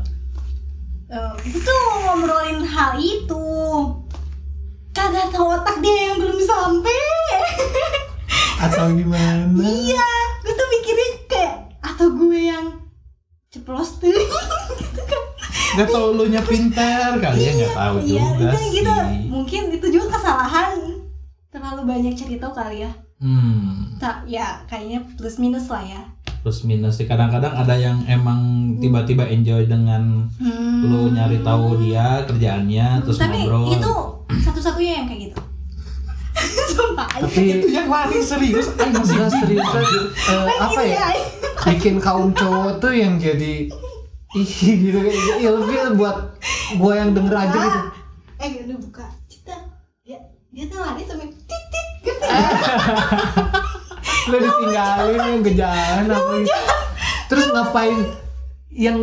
[1.09, 3.47] Eh, itu tuh ngobrolin hal itu.
[4.91, 6.97] Kagak tahu otak dia yang belum sampai.
[8.61, 9.47] Atau gimana?
[9.57, 10.07] Iya,
[10.43, 12.65] gue tuh mikirnya kayak atau gue yang
[13.51, 15.23] ceplos tuh gitu kan.
[15.73, 18.71] Gak tau lu nya pinter kali ya nggak tahu Iya, juga kan sih.
[18.73, 18.95] gitu.
[19.27, 20.71] Mungkin itu juga kesalahan.
[21.47, 22.91] Terlalu banyak cerita kali ya.
[23.19, 23.91] Hmm.
[23.99, 26.01] Tak, ya kayaknya plus minus lah ya.
[26.41, 28.39] Plus minus sih kadang-kadang ada yang emang
[28.79, 30.81] tiba-tiba enjoy dengan Hmm.
[30.81, 33.67] lu nyari tahu dia kerjaannya terus Tapi ngobrol.
[33.69, 33.93] itu
[34.41, 35.39] satu-satunya yang kayak gitu.
[37.21, 38.71] Tapi itu yang lari serius.
[38.75, 39.83] Enggak seriusan
[40.29, 40.97] eh, apa ya?
[41.61, 43.69] Bikin kaum cowok tuh yang jadi
[44.31, 46.39] ih gitu kayak ilfil buat
[46.79, 47.79] gua yang denger aja gitu.
[48.39, 49.05] eh udah buka.
[49.27, 49.55] Cita
[50.07, 50.17] ya
[50.49, 52.25] dia tuh lari sampai titit gitu.
[54.31, 56.63] Lo ditinggalin yang ke jalan apa gitu.
[57.27, 57.97] Terus ngapain
[58.71, 58.97] yang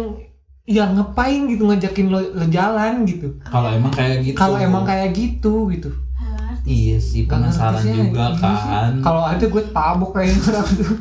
[0.69, 3.37] yang ngapain gitu ngajakin lo, lo jalan gitu.
[3.45, 4.37] kalau emang kayak gitu.
[4.37, 5.93] Kalau emang kayak gitu gitu.
[6.69, 8.43] Iya sih penasaran sih, juga iya sih.
[8.69, 10.95] kan Kalau ada gue tabok kayak orang tuh.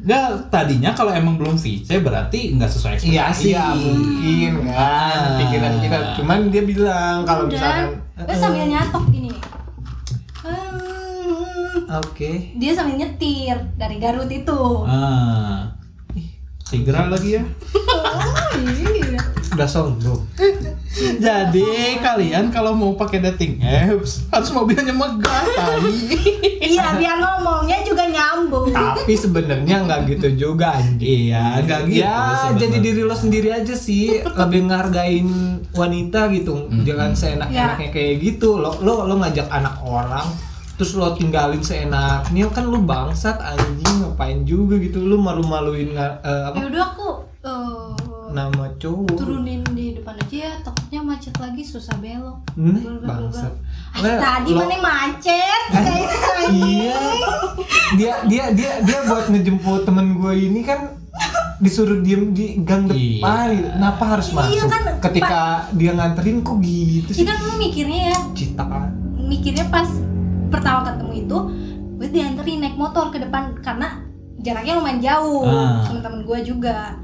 [0.00, 5.38] Nggak, tadinya kalau emang belum VC berarti nggak sesuai Iya, ekspektasi iya mungkin kan Ah.
[5.38, 5.96] pikiran kita.
[6.16, 9.30] Cuman dia bilang kalau misalkan Terus sambil nyatok gini.
[10.42, 12.50] Hmm, Oke.
[12.52, 14.60] dia sambil nyetir dari Garut itu.
[14.82, 15.70] ah
[16.62, 17.42] Sigra lagi ya
[18.12, 19.01] Oh iya.
[19.52, 20.20] Udah sombong.
[20.92, 25.96] Jadi kalian kalau mau pakai dating apps harus mobilnya megah tadi.
[26.62, 28.72] Iya biar ngomongnya juga nyambung.
[28.72, 31.28] Tapi sebenarnya nggak gitu juga anjing.
[31.28, 32.00] iya, enggak gitu.
[32.00, 32.16] ya
[32.48, 32.60] sebenarnya.
[32.60, 35.28] jadi diri lo sendiri aja sih lebih ngehargain
[35.72, 40.26] wanita gitu jangan seenak-enaknya kayak gitu lo lo lo ngajak anak orang
[40.76, 46.56] terus lo tinggalin seenaknya kan lo bangsat anjing ngapain juga gitu lo malu-maluin eh, apa
[46.56, 47.08] Ya udah aku
[47.44, 47.90] eh,
[48.32, 49.14] nama cowok.
[49.14, 52.42] Turunin di depan aja ya takutnya macet lagi susah belok.
[52.52, 53.54] Hmm, bangsat.
[53.94, 55.62] Ah, tadi Lo- mana macet?
[56.52, 56.98] Iya.
[57.94, 60.98] Dia dia dia dia buat ngejemput temen gue ini kan
[61.58, 63.22] disuruh diem di gang Iya.
[63.22, 63.46] depan.
[63.48, 63.68] Gitu.
[63.70, 64.68] kenapa harus Iya, masuk?
[64.68, 65.40] kan, ketika
[65.72, 67.22] dia nganterin kok gitu sih?
[67.22, 68.18] Ini kan lu mikirnya ya.
[68.34, 68.66] Cita.
[69.14, 69.86] Mikirnya pas
[70.48, 71.38] pertama ketemu itu
[71.94, 74.02] gue dianterin naik motor ke depan karena
[74.36, 75.46] jaraknya lumayan jauh.
[75.46, 75.86] Ah.
[75.86, 76.98] sama temen gue juga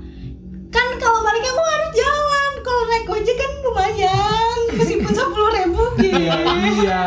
[0.69, 2.53] kan kalau baliknya gue harus jalan.
[2.59, 4.57] Kalau naik gojek kan lumayan.
[4.71, 6.37] Meskipun sepuluh ribu gitu iya
[6.77, 7.03] iya.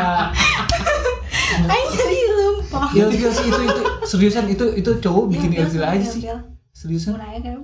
[1.62, 2.80] Ayo jadi lupa.
[2.90, 3.82] Ilfil sih itu itu.
[4.02, 6.22] Seriusan itu itu cowok bikin ilfil sih, aja sih.
[6.72, 7.14] seriusan.
[7.14, 7.62] Ya kan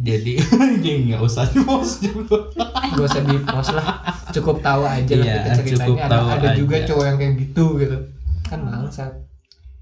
[0.00, 0.32] Jadi
[0.84, 2.50] ya nggak usah di post juga.
[2.90, 3.86] gak usah di post lah.
[4.32, 5.86] Cukup tahu aja lah Iya, kita ceritanya.
[5.86, 7.96] cukup ada, tahu ada juga cowok yang kayak gitu gitu.
[8.42, 9.12] Kan bangsat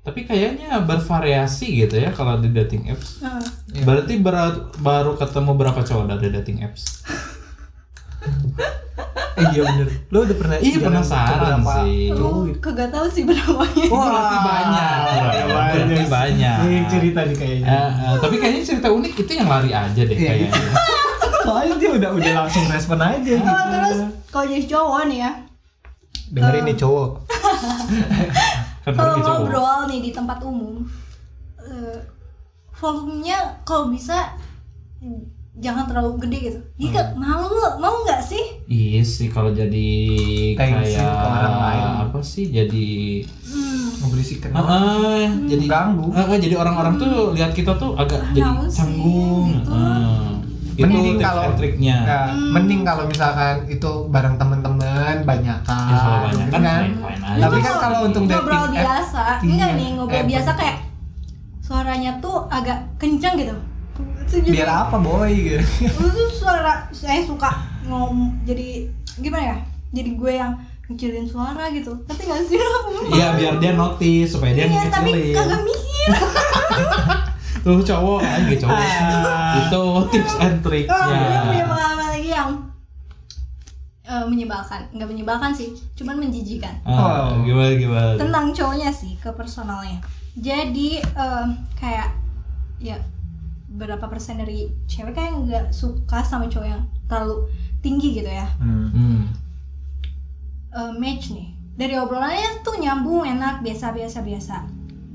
[0.08, 3.20] Tapi kayaknya bervariasi gitu ya kalau di dating apps.
[3.20, 3.36] Nah,
[3.68, 3.84] Iya.
[3.84, 7.04] Berarti berat, baru ketemu berapa cowok dari dating apps?
[9.38, 12.10] eh, iya bener lo udah pernah Iya, penasaran sih.
[12.10, 12.58] gitu?
[12.58, 14.96] kagak tahu sih beramanya Wah, berarti banyak.
[15.46, 16.56] Berarti banyak.
[16.64, 17.66] Ini cerita nih kayaknya.
[17.68, 20.50] Eh, eh, tapi kayaknya cerita unik itu yang lari aja deh Iya, kayaknya.
[21.44, 23.38] Soalnya dia udah udah langsung respon aja gitu.
[23.40, 23.98] oh, terus
[24.28, 25.32] kalau jadi cowok nih ya
[26.28, 27.10] Dengerin nih cowok.
[28.88, 30.82] Kan kalau ngobrol nih di tempat umum
[31.58, 31.98] eh,
[32.72, 34.32] volumenya kalau bisa
[35.54, 37.18] jangan terlalu gede gitu jadi Hmm.
[37.18, 39.90] malu mau nggak sih Iya sih kalau jadi
[40.54, 41.84] Tensi kayak ke orang lain.
[42.04, 42.86] apa sih jadi
[43.24, 44.50] hmm, Ngeberisikan.
[44.52, 46.06] Ah, ah, jadi Ganggu.
[46.12, 49.46] Ah, ah, jadi orang-orang tuh lihat kita tuh agak jadi Tahu sih, canggung.
[49.52, 49.72] gitu.
[49.72, 50.30] Ah.
[50.70, 51.96] itu Mending kalau- triknya.
[52.00, 52.50] Nah, Hmm.
[52.54, 54.57] mending kalau misalkan itu bareng teman-teman
[55.22, 55.86] banyak kan.
[55.86, 57.40] Ya, kalau banyak kan fine-fine aja.
[57.40, 59.48] Tapi kan kalau untuk ngobrol dating app, biasa iya.
[59.48, 60.76] enggak nih ngobrol Eh, biasa kayak
[61.60, 63.56] suaranya tuh agak kencang gitu
[64.28, 65.58] biar apa boy gitu.
[66.32, 67.48] suara saya suka
[67.84, 68.84] ngom jadi
[69.18, 69.56] gimana ya
[69.90, 70.52] jadi gue yang
[70.86, 72.56] ngecilin suara gitu tapi nggak sih
[73.08, 76.08] Iya biar dia notice supaya dia Iya, tapi kagak mikir
[77.58, 78.80] Tuh cowok kan gitu cowok.
[78.80, 79.52] Ah.
[79.60, 81.64] itu tips and Oh, gue punya triknya.
[81.66, 82.50] pengalaman lagi yang
[84.08, 86.72] eh, menyebalkan, nggak menyebalkan sih, cuman menjijikan.
[86.82, 87.44] Ah, Oh.
[87.44, 88.16] gimana gimana.
[88.16, 90.00] Tentang cowoknya sih, ke personalnya.
[90.32, 91.46] Jadi eh,
[91.76, 92.16] kayak
[92.80, 92.96] ya
[93.68, 97.46] berapa persen dari cewek kayak nggak suka sama cowok yang terlalu
[97.78, 98.48] tinggi gitu ya.
[98.58, 99.28] Hmm.
[100.72, 101.52] Eh, match nih.
[101.78, 104.56] Dari obrolannya tuh nyambung, enak, biasa biasa biasa.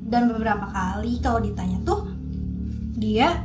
[0.03, 2.07] Dan beberapa kali kalau ditanya tuh
[2.93, 3.41] dia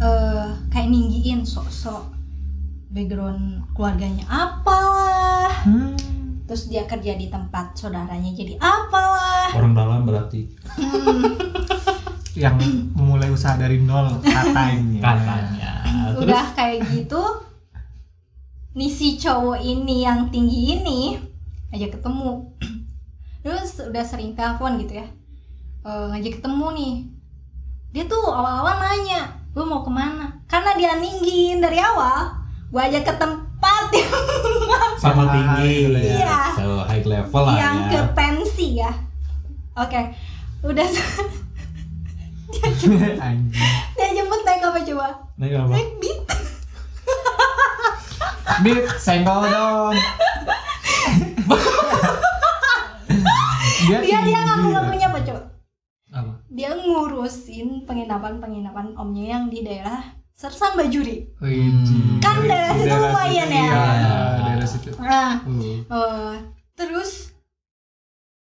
[0.00, 2.19] eh kayak ninggiin sok-sok
[2.90, 5.48] background keluarganya apalah.
[5.62, 5.94] Hmm.
[6.50, 9.54] terus dia kerja di tempat saudaranya jadi apalah.
[9.54, 10.50] Orang dalam berarti.
[12.34, 14.98] Yang memulai usaha dari nol katanya.
[14.98, 15.72] katanya.
[16.10, 16.26] Terus?
[16.26, 17.22] Udah kayak gitu
[18.74, 21.22] nih si cowok ini yang tinggi ini
[21.70, 22.50] aja ketemu.
[23.46, 25.06] Terus udah sering telepon gitu ya.
[25.86, 26.94] Eh, ngajak ketemu nih.
[27.94, 30.34] Dia tuh awal-awal nanya lu mau ke mana?
[30.50, 32.39] Karena dia ninggin dari awal
[32.70, 34.14] gua ajak ke tempat yang
[34.96, 36.14] sama tinggi high ya.
[36.16, 36.38] Iya.
[36.54, 38.02] So, high level lah yang ke ya.
[38.12, 38.92] pensi ya
[39.74, 40.00] oke
[40.62, 40.88] udah
[43.20, 43.46] Anjing.
[43.94, 45.70] dia jemput naik apa coba Naik apa?
[45.70, 46.20] naik beat
[48.60, 49.94] Bit, senggol dong.
[53.80, 55.40] dia dia dia ngaku ngakunya apa coba
[56.10, 56.32] Apa?
[56.46, 60.02] dia ngurusin penginapan-penginapan omnya yang di daerah
[60.40, 61.28] Sersan Bajuri.
[61.36, 61.68] Wih,
[62.16, 63.60] Kan daerah situ lumayan ya.
[63.60, 64.88] Iya, daerah situ.
[64.96, 65.84] Nah, Uh.
[65.84, 66.34] eh,
[66.72, 67.36] terus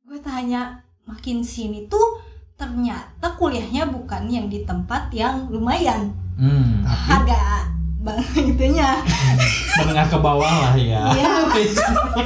[0.05, 0.77] gue tanya
[1.09, 2.21] makin sini tuh
[2.53, 6.85] ternyata kuliahnya bukan yang di tempat yang lumayan Hmm.
[6.85, 7.65] Tapi harga
[8.05, 8.21] bang
[8.53, 9.01] itunya.
[9.81, 11.01] Menengah ke bawah lah ya.
[11.17, 11.33] Iya.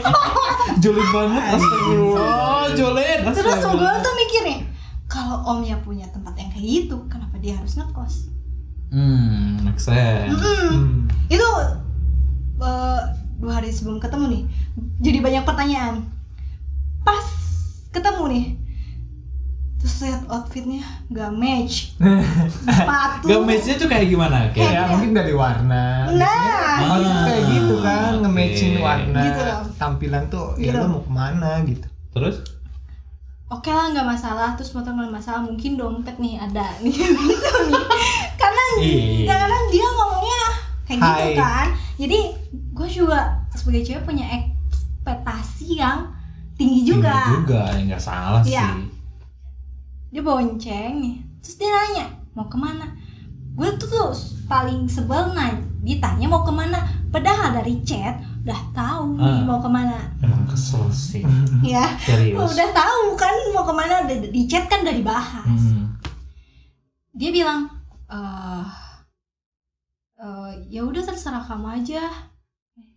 [0.82, 2.18] julid banget astagfirullah.
[2.18, 3.22] Oh, julid.
[3.22, 4.60] Terus gue tuh mikir nih,
[5.06, 8.34] kalau omnya punya tempat yang kayak gitu, kenapa dia harus ngekos?
[8.90, 10.28] Hmm, make sense.
[10.28, 10.66] Mm-mm.
[10.68, 11.06] hmm.
[11.28, 11.48] itu
[12.58, 13.00] eh,
[13.36, 14.42] dua hari sebelum ketemu nih
[15.00, 16.10] jadi banyak pertanyaan
[17.00, 17.24] pas
[17.88, 18.46] ketemu nih
[19.76, 21.96] terus lihat outfitnya gak match
[22.68, 24.36] sepatu Gak match-nya tuh kayak gimana?
[24.44, 26.04] ya Kayak mungkin dari warna.
[26.12, 28.82] nah Maksudnya kayak gitu kan, Ah, nge-matchin oke.
[28.82, 29.60] warna Gitu loh.
[29.74, 30.76] tampilan tuh ya Gitu.
[30.76, 31.86] lo mau ke mana gitu.
[32.10, 32.36] terus?
[33.48, 37.16] oke lah nggak masalah terus motor nggak masalah mungkin dompet nih ada nih gitu
[37.66, 37.84] nih
[38.72, 39.26] karena Iya.
[39.26, 40.42] kadang-kadang dia ngomongnya
[40.82, 41.34] kayak gitu Hai.
[41.34, 41.66] kan
[41.96, 42.18] jadi
[42.70, 43.18] gue juga
[43.52, 45.98] sebagai cewek punya ekspektasi yang
[46.54, 48.66] tinggi juga Tinggi juga, ya nggak salah Iya.
[48.68, 48.84] sih.
[50.10, 52.86] dia bonceng nih terus dia nanya mau ke mana
[53.52, 54.10] gue tuh, tuh
[54.46, 59.44] paling sebel nanya ditanya mau ke mana padahal dari chat udah tahu nih Ah.
[59.44, 61.22] mau ke mana Emang kesel sih.
[61.66, 62.36] ya Serius.
[62.36, 65.94] udah tahu kan mau ke mana di chat kan udah dibahas Hmm.
[67.12, 67.68] dia bilang
[70.20, 72.04] eh, ya udah terserah kamu aja.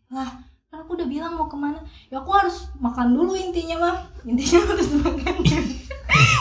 [0.09, 0.29] Lah
[0.69, 1.79] kan aku udah bilang mau ke mana.
[2.09, 5.35] Ya aku harus makan dulu intinya mah intinya harus makan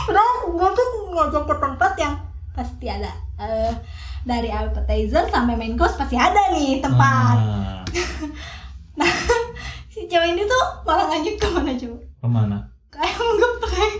[0.02, 2.14] udah gue tuh ngajak ke tempat yang
[2.56, 3.12] pasti ada.
[3.38, 3.72] Eh,
[4.22, 7.36] dari appetizer sampai main course pasti ada nih tempat.
[7.38, 7.82] Ah,
[9.92, 12.58] si cewek ini tuh malah ngajak ke mana coba ke mana?
[12.92, 13.92] kayak ngeprek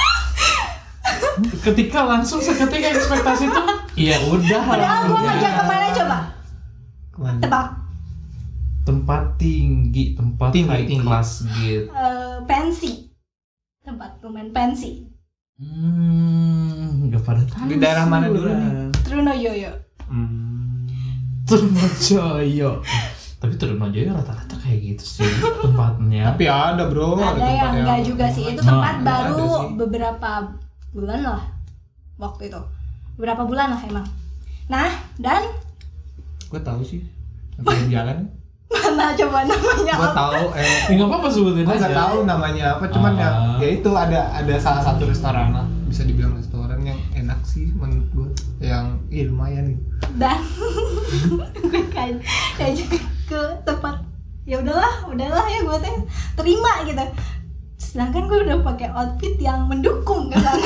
[1.60, 4.60] Ketika langsung seketika ekspektasi tuh, iya udah.
[4.62, 5.22] padahal gue lah.
[5.30, 6.18] ngajak ke mana coba
[7.06, 7.38] Ke mana?
[7.38, 7.68] tebak
[8.80, 11.04] Tempat tinggi, tempat Tinggi, high tinggi.
[11.04, 11.86] class gitu.
[11.86, 12.92] Eh, pensi
[13.80, 15.04] tempat lumayan pensi
[15.56, 17.66] Hmm, nggak pada tahu.
[17.66, 18.72] Di daerah mana dulu nih?
[18.98, 19.72] Trunojoyo
[20.06, 20.88] Hmm.
[21.44, 22.80] Trunojoyo.
[23.36, 25.28] Tapi Trunojoyo rata-rata kayak gitu sih
[25.58, 26.32] tempatnya.
[26.32, 27.14] Tapi ada bro.
[27.14, 29.68] ada tempat yang enggak juga sih itu Nah, tempat ada baru sih.
[29.76, 30.30] beberapa
[30.90, 31.42] bulan lah
[32.16, 32.60] waktu itu
[33.14, 34.06] beberapa bulan lah emang
[34.66, 35.42] nah dan
[36.46, 36.98] Gue tahu sih.
[37.62, 38.18] Yang jalan.
[38.74, 40.44] mana coba namanya Gue tahu.
[40.58, 41.78] Eh, nggak apa-apa sebutin gue aja.
[41.78, 42.84] nggak tahu namanya apa.
[42.90, 43.54] Cuman ya, Ah.
[43.62, 45.62] ya itu ada ada salah satu restoran lah.
[45.86, 48.28] Bisa dibilang restoran yang enak sih menurut gue.
[48.60, 49.82] Yang ya, lumayan gitu.
[50.18, 50.42] dan
[51.30, 52.18] gue kayak
[52.58, 52.82] kayak
[53.24, 54.02] ke tempat
[54.42, 55.94] ya udahlah udahlah ya gue teh
[56.34, 57.04] terima gitu
[57.80, 60.44] sedangkan gue udah pakai outfit yang mendukung kan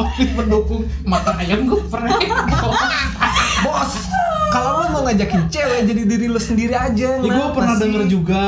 [0.00, 2.08] Tapi mendukung mata ayam geprek.
[3.66, 3.92] Bos,
[4.48, 7.20] kalau lo mau ngajakin cewek jadi diri lo sendiri aja.
[7.20, 7.84] Ya gue pernah sih?
[7.84, 8.42] denger juga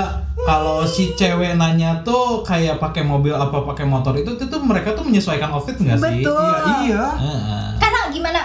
[0.48, 4.96] kalau si cewek nanya tuh kayak pakai mobil apa pakai motor itu itu tuh mereka
[4.96, 6.24] tuh menyesuaikan outfit nggak sih?
[6.24, 6.40] Betul.
[6.40, 7.04] Iya, iya.
[7.20, 7.66] Heeh.
[7.76, 8.40] karena gimana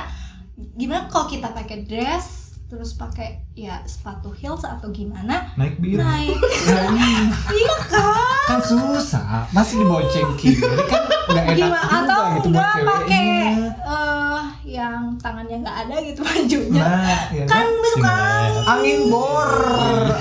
[0.76, 5.96] gimana kalau kita pakai dress terus pakai ya sepatu heels atau gimana Naik bir.
[5.98, 6.36] naik
[6.68, 7.10] Nah, ini
[7.50, 8.12] iya kan
[8.46, 13.28] kan susah, masih dibonceng kiri kan nggak enak gimana juga atau gitu buat enggak pakai
[13.64, 17.68] eh yang tangannya nggak ada gitu bajunya Nah, ya kan kan?
[17.78, 18.52] besok Singlet.
[18.68, 19.52] angin bor,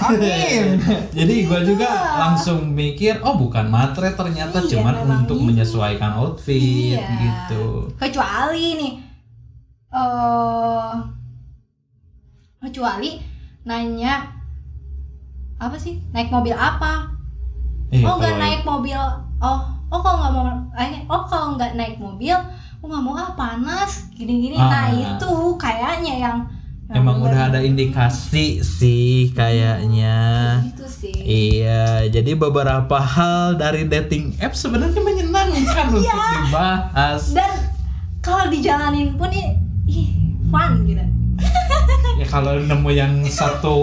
[0.00, 0.66] angin.
[1.18, 2.14] Jadi gue juga Iya.
[2.16, 5.46] langsung mikir, oh bukan matre ternyata Iya, cuman untuk gitu.
[5.46, 7.10] menyesuaikan outfit Iya.
[7.16, 7.90] gitu.
[7.96, 8.92] kecuali nih
[9.88, 10.90] eh
[12.66, 13.22] kecuali
[13.62, 14.26] nanya
[15.56, 17.14] apa sih naik mobil apa
[17.86, 18.98] Iya, oh nggak naik mobil
[19.38, 20.44] oh oh kalau nggak mau
[20.74, 22.34] eh, oh kalau nggak naik mobil
[22.76, 24.66] oh nggak mau ah panas gini-gini Ah.
[24.66, 26.38] nah itu kayaknya yang
[26.86, 30.14] Emang udah ada indikasi sih kayaknya.
[30.64, 35.58] gitu sih Iya, jadi beberapa hal dari dating app sebenarnya menyenangkan
[35.90, 36.46] untuk Iya.
[36.46, 37.34] dibahas.
[37.34, 37.50] dan
[38.20, 39.50] kalau dijalanin pun ih
[40.46, 41.02] fun gitu
[42.16, 43.76] Ya kalau nemu yang satu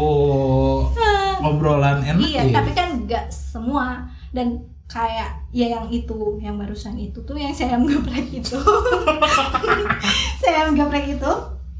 [1.48, 2.62] obrolan enak iya ya.
[2.62, 4.10] tapi kan nggak semua.
[4.34, 4.58] Dan
[4.90, 8.58] kayak ya yang itu yang barusan itu tuh yang saya geprek itu.
[10.44, 11.32] Saya geprek itu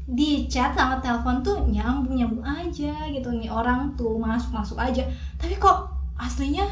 [0.04, 3.28] di chat sama telepon tuh nyambung nyambung aja gitu.
[3.34, 5.02] Nih orang tuh masuk masuk aja.
[5.36, 6.64] Tapi kok aslinya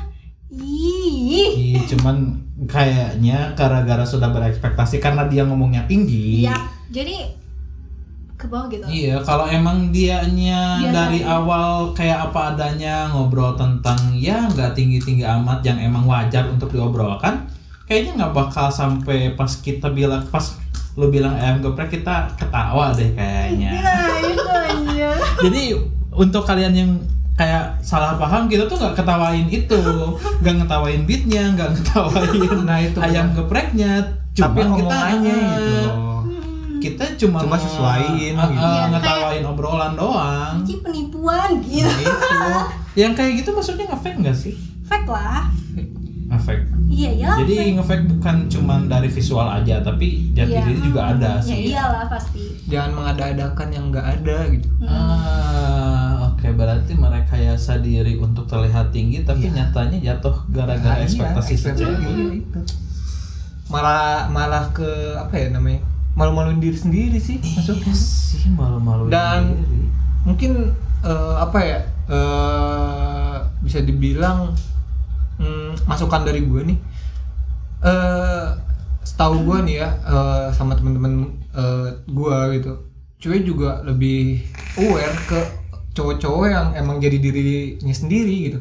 [0.53, 1.75] ih.
[1.75, 6.47] Iya, cuman kayaknya gara-gara sudah berekspektasi karena dia ngomongnya tinggi.
[6.47, 6.55] ya
[6.93, 7.42] jadi
[8.43, 11.39] ke bawah gitu Iya, kalau emang dianya Biasa dari aja.
[11.39, 17.47] awal kayak apa adanya ngobrol tentang ya nggak tinggi-tinggi amat yang emang wajar untuk diobrolkan,
[17.87, 20.59] kayaknya nggak bakal sampai pas kita bilang pas
[20.93, 23.81] lu bilang ayam geprek kita ketawa deh kayaknya.
[23.81, 25.11] nah itu aja
[25.47, 25.63] Jadi
[26.13, 26.91] untuk kalian yang
[27.33, 29.81] kayak salah paham kita tuh nggak ketawain itu,
[30.45, 34.05] nggak ngetawain beatnya, nggak ngetawain Nah, itu ayam gepreknya,
[34.37, 35.95] tapi cuma kita ngomongannya eh, gitu loh.
[36.83, 38.67] Kita cuma Cuma sesuaiin eh, gitu.
[38.67, 40.55] Iya, ngetawain obrolan doang.
[40.61, 42.39] Ini penipuan gitu Nah, itu.
[42.95, 44.55] Yang kayak gitu maksudnya nge-fake nggak sih?
[44.83, 45.49] fake lah
[46.29, 46.65] Nge-fake.
[46.87, 50.61] iya ya Jadi nge-fake bukan cuman dari visual aja, tapi jati Iya.
[50.63, 51.71] diri juga ada ya sih.
[51.71, 54.69] iyalah pasti Jangan mengada-adakan yang nggak ada gitu.
[54.83, 59.57] Ah, oke berarti merekayasa diri untuk terlihat tinggi tapi Iya.
[59.63, 62.01] nyatanya jatuh gara-gara Nah, iya, ekspektasi ekspektasi sendiri.
[62.03, 62.61] iya, itu.
[63.69, 65.81] Malah malah ke apa ya namanya?
[66.13, 67.41] Malu-maluin diri sendiri sih.
[67.41, 69.89] Iya sih malu-maluin Dan- diri.
[70.23, 70.53] Mungkin
[71.03, 71.79] eh, apa ya?
[72.13, 74.53] eh, bisa dibilang
[75.39, 76.79] hmm, masukan dari gue nih.
[77.83, 78.47] Eh
[79.03, 82.73] setahu gue nih ya eh, sama teman-teman eh, gue gitu.
[83.23, 84.43] Cewek juga lebih
[84.77, 85.41] aware ke
[85.93, 88.61] cowok-cowok yang emang jadi dirinya sendiri gitu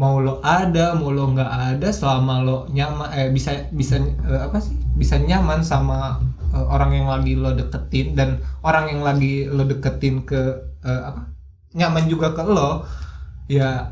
[0.00, 4.56] mau lo ada mau lo nggak ada selama lo nyaman eh bisa bisa eh, apa
[4.56, 6.16] sih bisa nyaman sama
[6.60, 10.40] eh, orang yang lagi lo deketin dan orang yang lagi lo deketin ke
[10.84, 11.32] eh, apa
[11.72, 12.84] nyaman juga ke lo
[13.48, 13.88] ya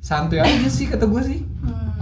[0.00, 1.92] santuy aja sih kata gue sih Hmm.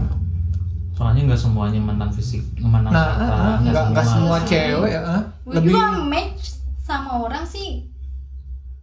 [0.94, 4.46] Soalnya nggak semuanya menang fisik, menang nah kata, eh, eh, nggak nggak semua semua.
[4.46, 6.42] cewek ya eh, gue lebih juga match
[6.78, 7.90] sama orang sih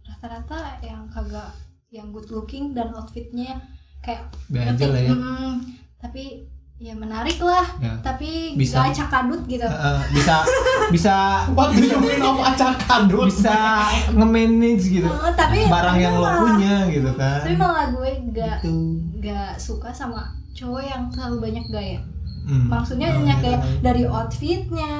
[0.04, 1.56] rata-rata yang kagak
[1.88, 3.64] yang good looking dan outfitnya
[4.04, 5.12] kayak Be aja lah ya.
[5.14, 5.52] Mm,
[5.96, 6.51] tapi
[6.82, 7.94] ya menarik lah Ya.
[8.02, 8.82] tapi Bisa.
[8.82, 10.42] gak acak kadut gitu eh, bisa
[10.94, 11.14] bisa
[11.48, 13.30] What do you mean of acak kadut?
[13.30, 18.10] bisa nge-manage gitu Oh, tapi barang tapi yang lo punya gitu kan tapi malah gue
[18.32, 18.74] gak Gitu.
[19.20, 21.98] gak suka sama cowok yang terlalu banyak gaya
[22.42, 22.66] Hmm.
[22.66, 23.78] maksudnya Oh, banyak iya, gaya iya.
[23.80, 24.92] dari outfitnya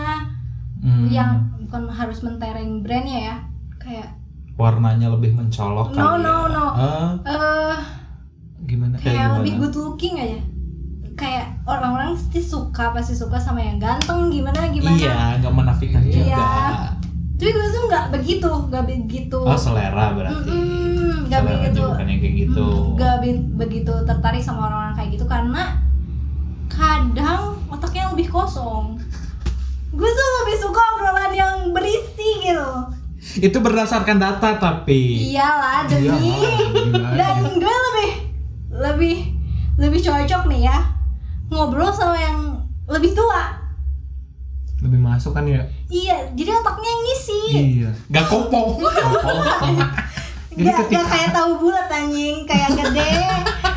[0.79, 1.31] Hmm, yang
[1.61, 3.37] bukan harus mentereng brandnya ya
[3.77, 4.09] kayak
[4.53, 6.47] warnanya lebih mencolok No, no, ya.
[6.49, 6.67] no.
[6.69, 7.79] Ah, eh
[8.63, 9.37] gimana Kayak kayak gimana?
[9.37, 10.39] lebih good looking aja
[11.15, 16.15] kayak orang-orang pasti suka pasti suka sama yang ganteng gimana gimana iya, nggak menafikan Iya.
[16.25, 16.47] juga.
[17.35, 20.47] tapi gue tuh nggak begitu nggak begitu Oh selera berarti.
[20.47, 22.65] Mm-mm, nggak Seleranya begitu bukan yang kayak gitu.
[22.65, 25.63] Mm, nggak be- begitu tertarik sama orang-orang kayak gitu karena
[26.69, 28.97] kadang otaknya lebih kosong
[29.91, 32.71] gue tuh lebih suka obrolan yang berisi gitu
[33.39, 35.31] Itu berdasarkan data tapi.
[35.31, 38.11] iyalah demi Iyalah, dan gue lebih
[38.73, 39.17] lebih
[39.79, 40.79] lebih cocok nih ya
[41.53, 42.39] ngobrol sama yang
[42.89, 43.61] lebih tua.
[44.81, 45.63] Lebih masuk kan ya?
[45.87, 47.41] Iya jadi otaknya yang ngisi.
[47.53, 47.91] Iya.
[48.11, 48.81] Gak kopong.
[50.53, 52.45] Jadi Gak, ketika- gak kayak tahu bulat anjing.
[52.45, 53.09] Kayak gede.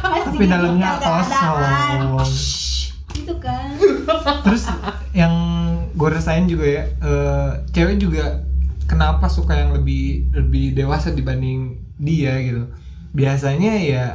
[0.03, 1.55] Tapi dalamnya kosong.
[3.15, 3.71] gitu kan.
[4.43, 4.63] Terus
[5.11, 5.31] yang
[5.95, 8.43] gue rasain juga ya eh, cewek juga
[8.85, 12.67] kenapa suka yang lebih lebih dewasa dibanding dia gitu.
[13.15, 14.05] Biasanya ya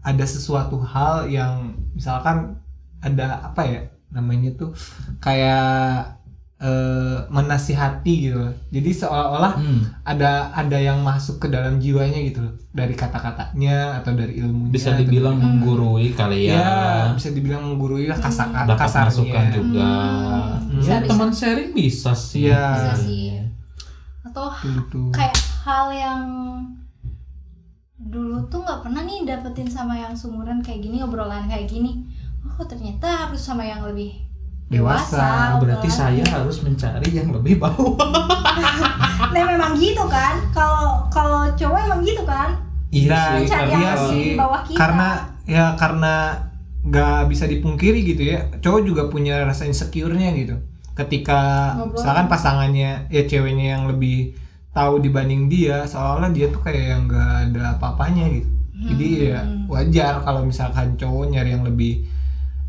[0.00, 2.62] ada sesuatu hal yang misalkan
[3.04, 4.72] ada apa ya namanya tuh
[5.18, 6.16] kayak
[6.56, 8.54] eh, menasihati gitu loh.
[8.70, 12.54] jadi seolah-olah Hmm, ada ada yang masuk ke dalam jiwanya gitu loh.
[12.70, 16.56] Dari kata-katanya atau dari ilmunya bisa atau dibilang menggurui kali ya.
[16.56, 16.72] ya
[17.12, 19.10] bisa dibilang menggurui lah kasar Dapat kasarnya.
[19.12, 19.90] masukan juga.
[20.56, 22.48] Hmm, ya bisa, teman sharing bisa sih.
[22.48, 22.64] Iya.
[22.72, 23.26] bisa sih.
[24.24, 26.22] Atau gitu kayak hal yang
[27.94, 32.04] dulu tuh nggak pernah nih dapetin sama yang sumuran kayak gini obrolan kayak gini
[32.46, 34.20] oh ternyata harus sama yang lebih
[34.64, 35.12] Dewasa.
[35.12, 35.28] dewasa,
[35.60, 36.00] Berarti obrolan.
[36.02, 38.00] saya harus mencari yang lebih bawah.
[39.34, 42.56] nah memang gitu kan kalau kalau cowok emang gitu kan
[42.88, 44.78] Iya sih, iya yang sih bawah kita.
[44.78, 45.08] karena
[45.42, 46.14] ya karena
[46.80, 50.56] nggak bisa dipungkiri gitu ya cowok juga punya rasa insecure-nya gitu
[50.94, 51.40] ketika
[51.74, 51.98] Ngobrol.
[51.98, 54.38] misalkan pasangannya ya ceweknya yang lebih
[54.70, 58.50] tahu dibanding dia seolah-olah dia tuh kayak yang nggak ada apa-apanya gitu
[58.86, 59.66] jadi ya Hmm.
[59.66, 62.04] wajar kalau misalkan cowok nyari yang lebih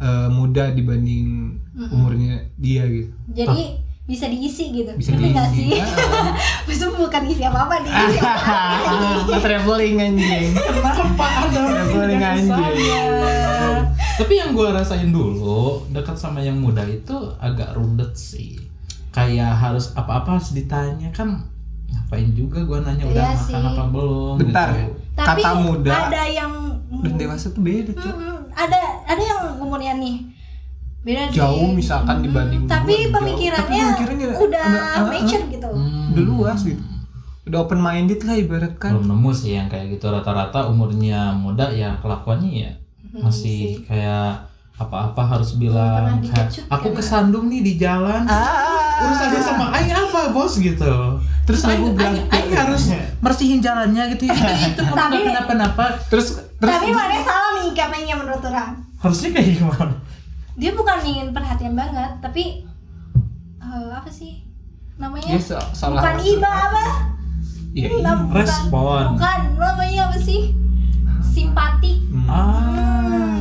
[0.01, 1.93] eh, muda dibanding Mm-mm.
[1.95, 3.11] umurnya dia gitu.
[3.31, 4.91] Jadi bisa diisi gitu.
[4.93, 5.67] Bisa Ngerti nggak sih?
[5.73, 6.93] Diisi Ah.
[7.01, 7.91] bukan isi apa apa nih.
[8.21, 10.49] Ah, traveling anjing.
[10.53, 12.73] Kenapa ada Traveling anjing.
[14.15, 18.55] Tapi yang gue rasain dulu dekat sama yang muda itu agak rudet sih.
[19.11, 21.11] Kayak harus apa-apa harus ditanya.
[21.11, 21.43] Kan
[21.97, 23.55] ngapain juga gue nanya udah Iya makan sih.
[23.55, 24.91] apa belum bentar gitu.
[25.15, 26.51] tapi kata muda ada yang
[26.97, 28.37] dan dewasa tuh beda cuy Mm-mm.
[28.51, 30.15] ada ada yang umurnya nih
[31.01, 33.13] beda di- jauh misalkan dibanding tapi gua, jauh.
[33.15, 36.11] pemikirannya, Tapi pemikirannya udah ah, ah, mature gitu Hmm.
[36.11, 36.83] udah luas gitu
[37.45, 41.93] udah open minded lah ibaratkan belum nemu sih yang kayak gitu rata-rata umurnya muda ya
[41.99, 42.71] kelakuannya ya
[43.15, 46.19] masih kayak apa-apa harus bilang
[46.67, 46.95] aku kan?
[46.95, 50.91] kesandung nih di jalan ah urus aja sama Aing apa bos gitu
[51.43, 52.89] terus Aku bilang, Aing, harus
[53.19, 58.15] bersihin jalannya gitu itu itu kamu Tapi- nggak kenapa-napa terus terus Tapi mana salah menyikapinya
[58.17, 58.71] menurut orang?
[58.97, 59.93] harusnya kayak gimana
[60.55, 62.63] Dia bukan ingin perhatian banget, tapi
[63.59, 64.39] eh, apa sih
[64.95, 65.27] namanya?
[65.29, 66.85] Dia so- bukan iba apa?
[67.69, 69.03] iya bukan- Respon.
[69.13, 70.55] Bukan, namanya apa sih?
[71.19, 71.99] Simpatik.
[72.07, 72.31] Hmm.
[72.31, 73.34] ah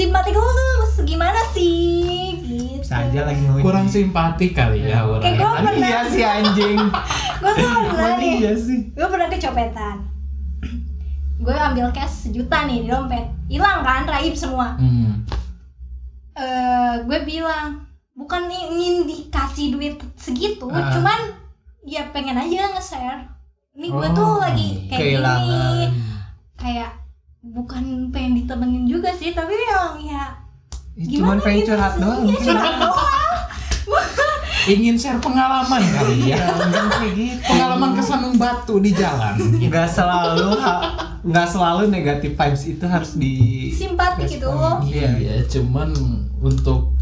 [0.00, 0.72] Simpatik lu tuh
[1.04, 2.40] gimana sih?
[2.40, 2.80] Gitu.
[2.80, 6.78] saja lagi ngomongin kurang simpatik kali ya orang Kayak gua pernah, iya si anjing.
[7.38, 8.16] Gue tuh pernah.
[8.16, 8.34] Nih.
[8.40, 8.80] iya sih.
[8.90, 9.96] Gue pernah kecopetan.
[11.38, 13.28] Gue ambil cash sejuta nih di dompet.
[13.46, 14.74] Hilang kan raib semua.
[14.74, 15.22] Hmm.
[16.32, 20.88] eh gue bilang bukan ingin dikasih duit segitu Ah.
[20.90, 21.20] cuman
[21.82, 23.28] ya pengen aja nge-share.
[23.72, 25.86] Ini gue Oh, tuh lagi kayak gini.
[26.56, 26.90] kayak
[27.40, 30.24] bukan pengen ditemenin juga sih tapi yang ya
[31.00, 32.00] cuman pengen gitu curhat sih.
[32.04, 32.22] doang.
[32.28, 33.36] Iya, curhat doang.
[34.68, 36.36] Ingin share pengalaman kali ya.
[36.52, 37.40] Jangan kayak gitu.
[37.48, 39.34] Pengalaman kesandung batu di jalan.
[39.56, 40.48] Nggak selalu
[41.20, 44.52] nggak selalu negatif vibes itu harus di simpatik gitu.
[44.84, 45.08] iya.
[45.16, 45.96] Iya, cuman
[46.40, 46.96] untuk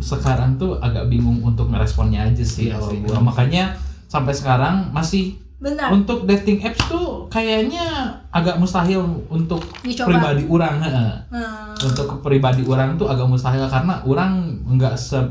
[0.00, 3.18] sekarang tuh agak bingung untuk ngeresponnya aja sih Iya kalau sih, gua.
[3.24, 3.76] Makanya
[4.08, 7.86] sampai sekarang masih benar untuk dating apps tuh kayaknya
[8.28, 8.98] agak mustahil
[9.28, 10.10] untuk Dicoba.
[10.10, 10.74] pribadi orang.
[10.80, 11.12] heeh.
[11.30, 14.32] nah, Untuk pribadi orang tuh agak mustahil karena orang
[14.68, 15.22] nggak se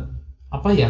[0.48, 0.88] apa ya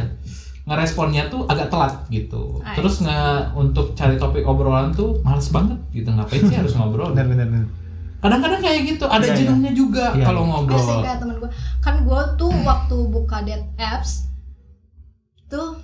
[0.62, 2.62] ngeresponnya tuh agak telat gitu.
[2.62, 2.78] Ay.
[2.78, 6.08] Terus nggak untuk cari topik obrolan tuh males banget gitu.
[6.08, 7.10] Ngapain sih harus ngobrol?
[7.12, 7.66] benar benar benar
[8.22, 9.38] Kadang-kadang kayak gitu, ada Iya, iya.
[9.42, 10.50] jenuhnya juga Iya, kalau iya.
[10.54, 10.78] ngobrol.
[10.80, 14.30] Asik kayak temen gue kan gue tuh waktu buka date apps
[15.48, 15.82] tuh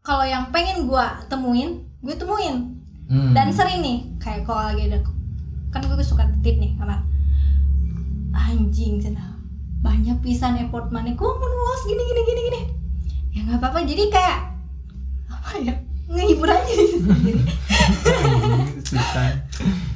[0.00, 2.79] kalau yang pengen gue temuin gue temuin
[3.10, 3.34] Hmm.
[3.34, 5.02] dan sering nih kayak kalau lagi ada
[5.74, 7.02] kan gue suka titip nih sama
[8.30, 9.40] anjing sana
[9.80, 12.60] banyak pisan effort mana gue menulis gini gini gini gini.
[13.32, 13.88] Ya nggak apa-apa.
[13.88, 14.38] Jadi kayak
[15.30, 15.74] apa ya
[16.10, 17.42] ngehibur aja diri sendiri.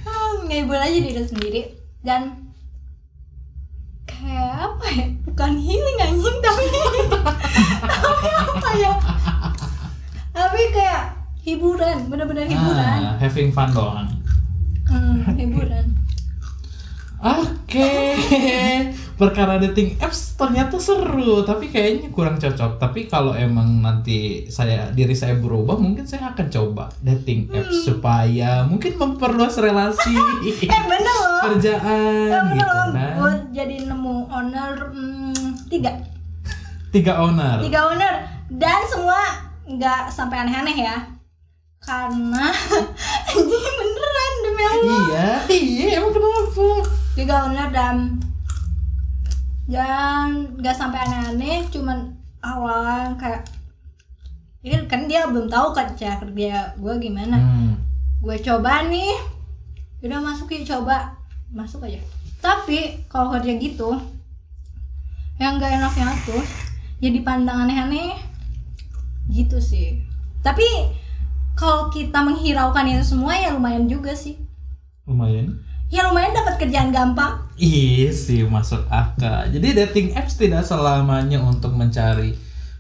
[0.09, 1.63] Ah, ngehibur aja diri sendiri.
[2.01, 2.49] Dan
[4.09, 6.65] kayak apa ya bukan healing anjing tapi
[7.93, 8.93] tapi apa ya?
[10.33, 11.14] Tapi kayak
[11.45, 13.01] hiburan bener-bener hiburan.
[13.05, 14.09] Ah, having fun doang.
[14.89, 15.87] hmm, hiburan.
[17.25, 17.89] Oke,
[19.21, 22.77] perkara dating apps ternyata seru, tapi kayaknya kurang cocok.
[22.77, 28.69] Tapi kalau emang nanti saya diri saya berubah, mungkin saya akan coba dating apps supaya
[28.69, 30.13] mungkin memperluas relasi
[30.69, 33.17] eh bener loh kerjaan eh, bener gitu loh kan.
[33.17, 35.93] gue jadi nemu owner hmm, tiga.
[36.93, 37.57] Tiga owner.
[37.65, 38.15] tiga owner.
[38.53, 39.17] Dan semua
[39.65, 41.14] nggak sampai aneh-aneh ya
[41.85, 42.49] karena
[43.29, 45.05] anjing beneran demi Allah.
[45.05, 46.67] Iya, iya emang kenapa?
[47.15, 48.19] tiga owner dan
[49.71, 52.11] dan nggak sampai aneh-aneh cuman
[52.43, 53.47] awal kayak
[54.65, 57.37] ini kan dia belum tahu kan cara kerja gue gimana.
[57.37, 57.77] Hmm.
[58.25, 59.13] gue coba nih
[60.01, 61.13] udah masuk yuk coba.
[61.53, 62.01] Masuk aja.
[62.41, 63.95] Tapi kalau kerja gitu
[65.37, 66.41] yang gak enaknya tuh
[66.99, 68.17] jadi pandang aneh-aneh.
[69.29, 70.01] Gitu sih.
[70.41, 70.65] Tapi
[71.55, 74.39] kalau kita menghiraukan itu semua ya lumayan juga sih
[75.07, 75.61] Lumayan.
[75.89, 79.47] ya lumayan dapat kerjaan gampang Iya sih masuk akal.
[79.55, 82.35] Jadi dating apps tidak selamanya untuk mencari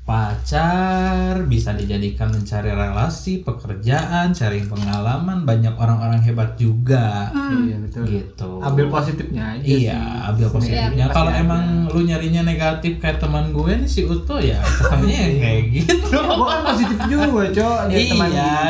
[0.04, 5.42] pacar, bisa dijadikan mencari relasi, pekerjaan, cari pengalaman.
[5.42, 7.28] Banyak orang-orang hebat juga.
[7.30, 7.64] Hmm.
[7.64, 8.50] iya betul Gitu.
[8.60, 10.28] ambil positifnya aja Iya, sih.
[10.28, 11.04] ambil positifnya.
[11.08, 15.36] Pasti Kalau emang lu nyarinya negatif kayak teman gue nih si Uto ya, ketemunya yang
[15.38, 16.08] kayak gitu.
[16.12, 18.04] Gua kan positif juga cok iya,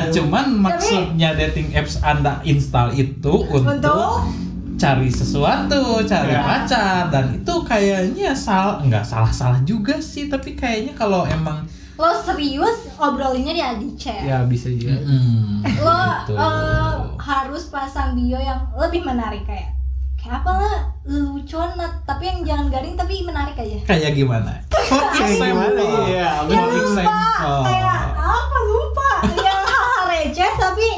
[0.07, 0.15] gitu.
[0.17, 4.44] cuman maksudnya dating apps Anda install itu untuk, Untuk?
[4.85, 6.45] Cari sesuatu, cari Ya.
[6.45, 11.65] pacar dan itu kayaknya salah nggak salah-salah juga sih, tapi kayaknya kalau emang
[11.95, 15.95] lo serius obrolinnya di di chat ya bisa juga mm, lo
[16.27, 16.35] gitu.
[16.35, 19.71] eh, harus pasang bio yang lebih menarik kayak
[20.19, 20.77] kayak apa lah
[21.07, 21.71] lucuan
[22.03, 24.59] tapi yang jangan garing tapi menarik aja kayak gimana?
[24.91, 26.11] For example.
[26.11, 27.15] Iya, yang lupa
[27.63, 29.09] kayak apa lupa
[29.39, 30.89] yang hal-hal receh tapi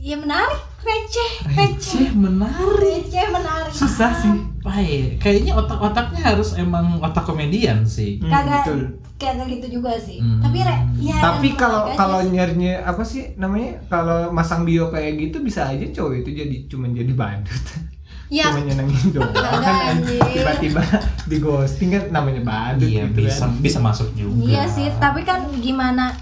[0.00, 2.76] ya menarik receh receh Receh menarik.
[2.76, 8.20] receh menarik susah sih Baik, kayaknya otak-otaknya harus emang otak komedian sih.
[8.20, 8.80] Hmm, kagak betul.
[9.16, 10.36] kagak gitu juga sih Hmm.
[10.38, 12.28] tapi re, ya tapi kalau kalau sih.
[12.30, 16.92] nyarinya apa sih namanya kalau masang bio kayak gitu bisa aja cowok itu jadi cuman
[16.92, 17.64] jadi badut
[18.30, 20.82] ya cuma nyenengin doang kan tiba-tiba
[21.24, 24.44] di ghosting kan namanya badut Iya gitu bisa kan bisa masuk juga.
[24.44, 26.12] Iya sih, tapi kan gimana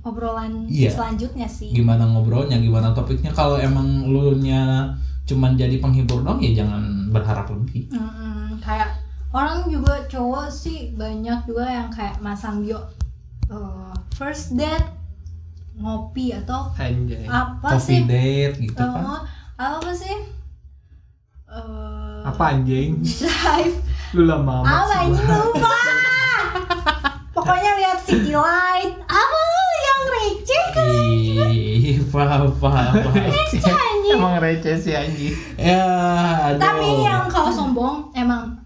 [0.00, 0.90] obrolan Iya.
[0.90, 1.70] selanjutnya sih.
[1.70, 3.30] Gimana ngobrolnya gimana topiknya.
[3.30, 4.92] Kalau emang lu nya
[5.24, 7.88] cuman jadi penghibur dong ya jangan berharap lebih.
[7.88, 8.96] Mm-mm, kayak
[9.28, 12.80] orang juga cowok sih banyak juga yang kayak masang bio
[13.46, 14.88] eh, first date
[15.74, 17.22] ngopi atau Anjay.
[17.24, 18.02] apa coffee sih?
[18.04, 19.22] date gitu kan
[19.54, 20.16] Eh, apa sih?
[21.46, 23.00] Eh, Apa anjing?
[23.20, 23.76] drive.
[24.10, 25.36] Lu lama amat apa ini gua.
[25.38, 25.76] lupa.
[27.34, 28.92] Pokoknya lihat city light.
[29.02, 29.62] Apa lu
[30.30, 35.34] receh kan Ih, apa apa apa anjing Emang receh sih anjing.
[35.56, 35.84] ya
[36.48, 36.58] aduh.
[36.58, 38.56] tapi yang kalau sombong emang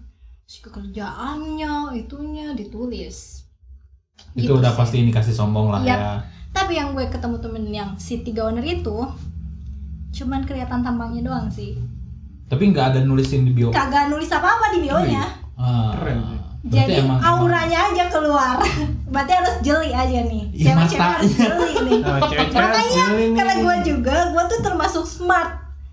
[0.43, 3.43] si pekerjaannya itunya ditulis
[4.33, 4.77] itu Gitu udah sih.
[4.77, 5.87] pasti indikasi sombong lah Yap.
[5.89, 6.11] ya
[6.51, 8.97] tapi yang gue ketemu temen yang si tiga owner itu
[10.13, 11.73] cuman kelihatan tampangnya doang sih
[12.45, 16.17] tapi nggak ada nulisin di bio kagak nulis apa apa di bionya Ah, Keren.
[16.63, 18.57] Berarti jadi emang- auranya aja keluar.
[19.13, 20.43] Berarti harus jeli aja nih.
[20.49, 21.99] Ih, cewek-cewek harus jeli nih.
[21.99, 23.35] Nah, cewek-cewek makanya jeli nih.
[23.35, 25.49] karena gue juga gue tuh termasuk smart.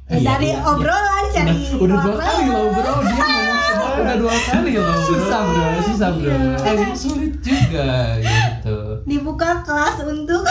[0.07, 0.67] Ya, Iya, dari iya, iya.
[0.67, 4.89] obrolan cari udah, udah dua kali loh bro dia ngomong semua udah dua kali loh.
[4.89, 6.31] Bro Susah bro, susah bro.
[6.33, 6.87] Iya.
[6.93, 8.79] sulit juga gitu.
[9.05, 10.43] Dibuka kelas untuk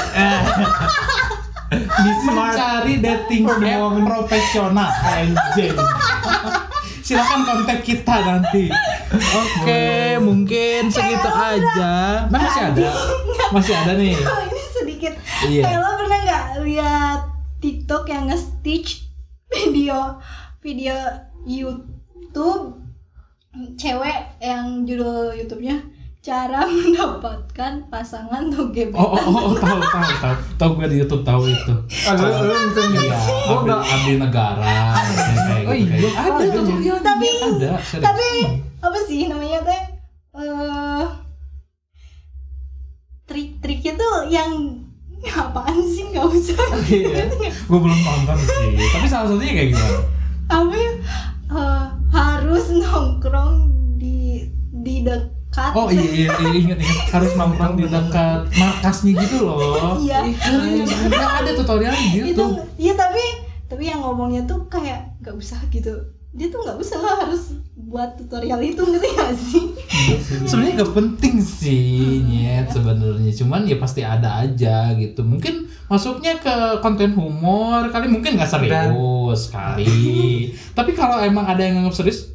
[1.69, 5.75] Di smart mencari dating app profesional anjing.
[7.09, 8.69] Silakan kontak kita nanti.
[9.33, 12.29] Oke mungkin segitu aja.
[12.29, 12.89] Nah, masih ada?
[13.49, 14.13] Masih ada nih.
[14.13, 15.13] Oh, ini sedikit.
[15.49, 15.63] Iya.
[15.65, 17.21] kayak lo pernah nggak lihat
[17.57, 19.09] TikTok yang nge-stitch
[19.49, 20.21] video
[20.61, 20.93] video
[21.49, 22.77] YouTube
[23.79, 25.81] cewek yang judul YouTube-nya
[26.19, 28.99] cara mendapatkan pasangan untuk gebetan.
[28.99, 30.35] Oh oh oh, oh tahu tahu tahu.
[30.55, 31.73] Tahu gue di YouTube tahu itu?
[32.05, 33.81] Oh, lu lu nonton Iya, Gua abdi, enggak.
[33.87, 35.95] abdi negara kayak Oh, gitu, iya.
[35.95, 37.71] kayak- ada Oh, tutorial tapi ada.
[37.79, 38.03] Serius.
[38.03, 38.27] tapi
[38.79, 39.83] apa sih namanya teh?
[40.35, 41.05] Eh
[43.25, 44.51] trik-triknya tuh yang
[45.29, 46.03] apaan sih?
[46.05, 46.59] Nggak usah.
[46.83, 47.25] Iya.
[47.45, 48.75] gue belum nonton sih.
[48.89, 49.99] Tapi salah satunya kayak gimana?
[50.49, 50.91] Apa ya
[51.49, 53.55] Eh, harus nongkrong
[53.95, 56.97] di di dekat oh iya iya, iya ingat ingat.
[57.09, 59.97] Harus nongkrong di dekat markasnya gitu loh.
[59.97, 60.29] Iya.
[60.85, 62.45] Sebenarnya ada tutorialnya itu gitu
[62.77, 63.23] iya tapi
[63.69, 65.93] tapi yang ngomongnya tuh kayak nggak usah gitu.
[66.29, 69.63] Dia tuh nggak usah harus buat tutorial itu ngerti gak sih?
[70.45, 73.33] Sebenarnya gak penting sih nyet sebenarnya.
[73.33, 75.25] Cuman ya pasti ada aja gitu.
[75.25, 78.05] Mungkin masuknya ke konten humor kali.
[78.05, 80.53] Mungkin nggak serius kali.
[80.77, 82.29] Tapi kalau emang ada yang nganggap serius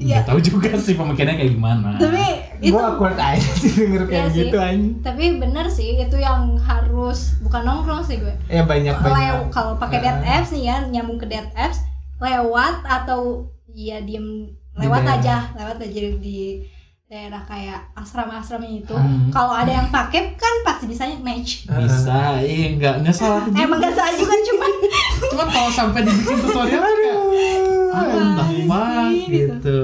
[0.00, 0.16] Iya.
[0.16, 2.24] nggak tahu juga sih pemikirannya kayak gimana tapi
[2.58, 4.96] itu Gua awkward aja sih denger kayak Iya gitu anjing.
[5.00, 9.36] tapi bener sih itu yang harus bukan nongkrong sih gue Ya banyak Lew- banyak.
[9.50, 11.84] kalau pakai date apps nih ya nyambung ke date apps
[12.16, 16.64] lewat atau ya diem Di lewat aja lewat aja di
[17.10, 19.34] daerah kayak asrama-asrama itu Hmm.
[19.34, 23.58] kalau ada yang pakai kan pasti bisa match bisa iya nggak nggak salah juga.
[23.58, 24.70] emang gak salah juga cuman
[25.26, 27.18] cuman kalau sampai dibikin tutorial kan kayak
[27.90, 29.58] ah gitu.
[29.58, 29.78] gitu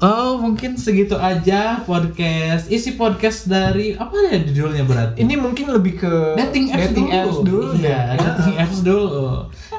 [0.00, 5.96] Oh mungkin segitu aja podcast isi podcast dari apa ya judulnya berarti Ini mungkin lebih
[5.98, 7.16] ke dating apps dating dulu.
[7.16, 7.68] apps dulu.
[7.74, 8.16] Iya, ya.
[8.18, 9.28] dating apps dulu.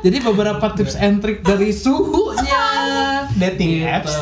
[0.01, 2.63] Jadi beberapa tips and trick dari suhunya.
[3.35, 3.85] Dating Gitu.
[3.85, 4.13] apps.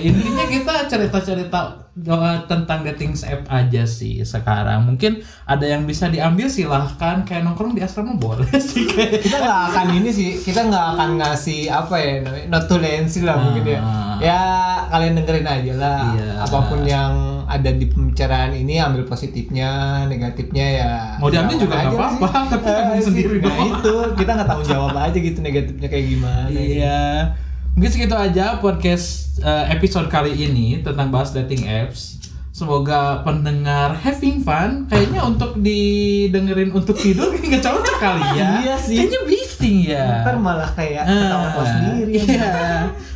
[0.00, 1.60] Intinya kita cerita-cerita
[2.00, 4.86] uh, tentang dating app aja sih sekarang.
[4.86, 9.18] Mungkin ada yang bisa diambil silahkan kayak nongkrong di asrama boleh sih kayak.
[9.20, 12.12] kita nggak akan ini sih kita nggak akan ngasih apa ya
[12.46, 13.80] notulensi lah mungkin ya
[14.20, 14.40] ya
[14.88, 16.30] kalian dengerin aja lah Iya.
[16.40, 17.12] apa pun yang
[17.44, 19.70] ada di pembicaraan ini ambil positifnya
[20.06, 23.06] negatifnya ya Mau diambil juga nggak apa-apa, tapi Eh, tanggung sih.
[23.08, 27.00] sendiri nah itu kita nggak tanggung jawab aja gitu negatifnya kayak gimana Iya.
[27.72, 32.20] Mungkin segitu aja podcast uh, episode kali ini tentang bahas dating apps.
[32.52, 34.84] Semoga pendengar having fun.
[34.86, 38.48] Kayaknya untuk didengerin untuk tidur nggak cocok kali ya.
[38.60, 38.96] Iya sih.
[39.00, 40.04] Kayaknya bising ya.
[40.20, 42.50] ntar malah kayak Ah, ketawa sendiri Iya.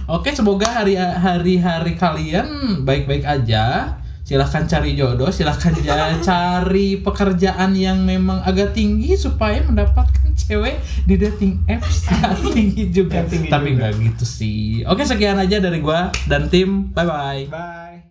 [0.09, 2.46] Oke, semoga hari hari-hari kalian
[2.82, 3.92] baik-baik aja.
[4.26, 5.70] Silahkan cari jodoh, silahkan
[6.26, 12.07] cari pekerjaan yang memang agak tinggi supaya mendapatkan cewek di dating apps
[12.55, 13.26] tinggi juga.
[13.26, 14.86] Tinggi Tapi nggak gitu sih.
[14.86, 16.94] Oke, sekian aja dari gua dan tim.
[16.94, 17.44] Bye bye.
[17.51, 17.76] bye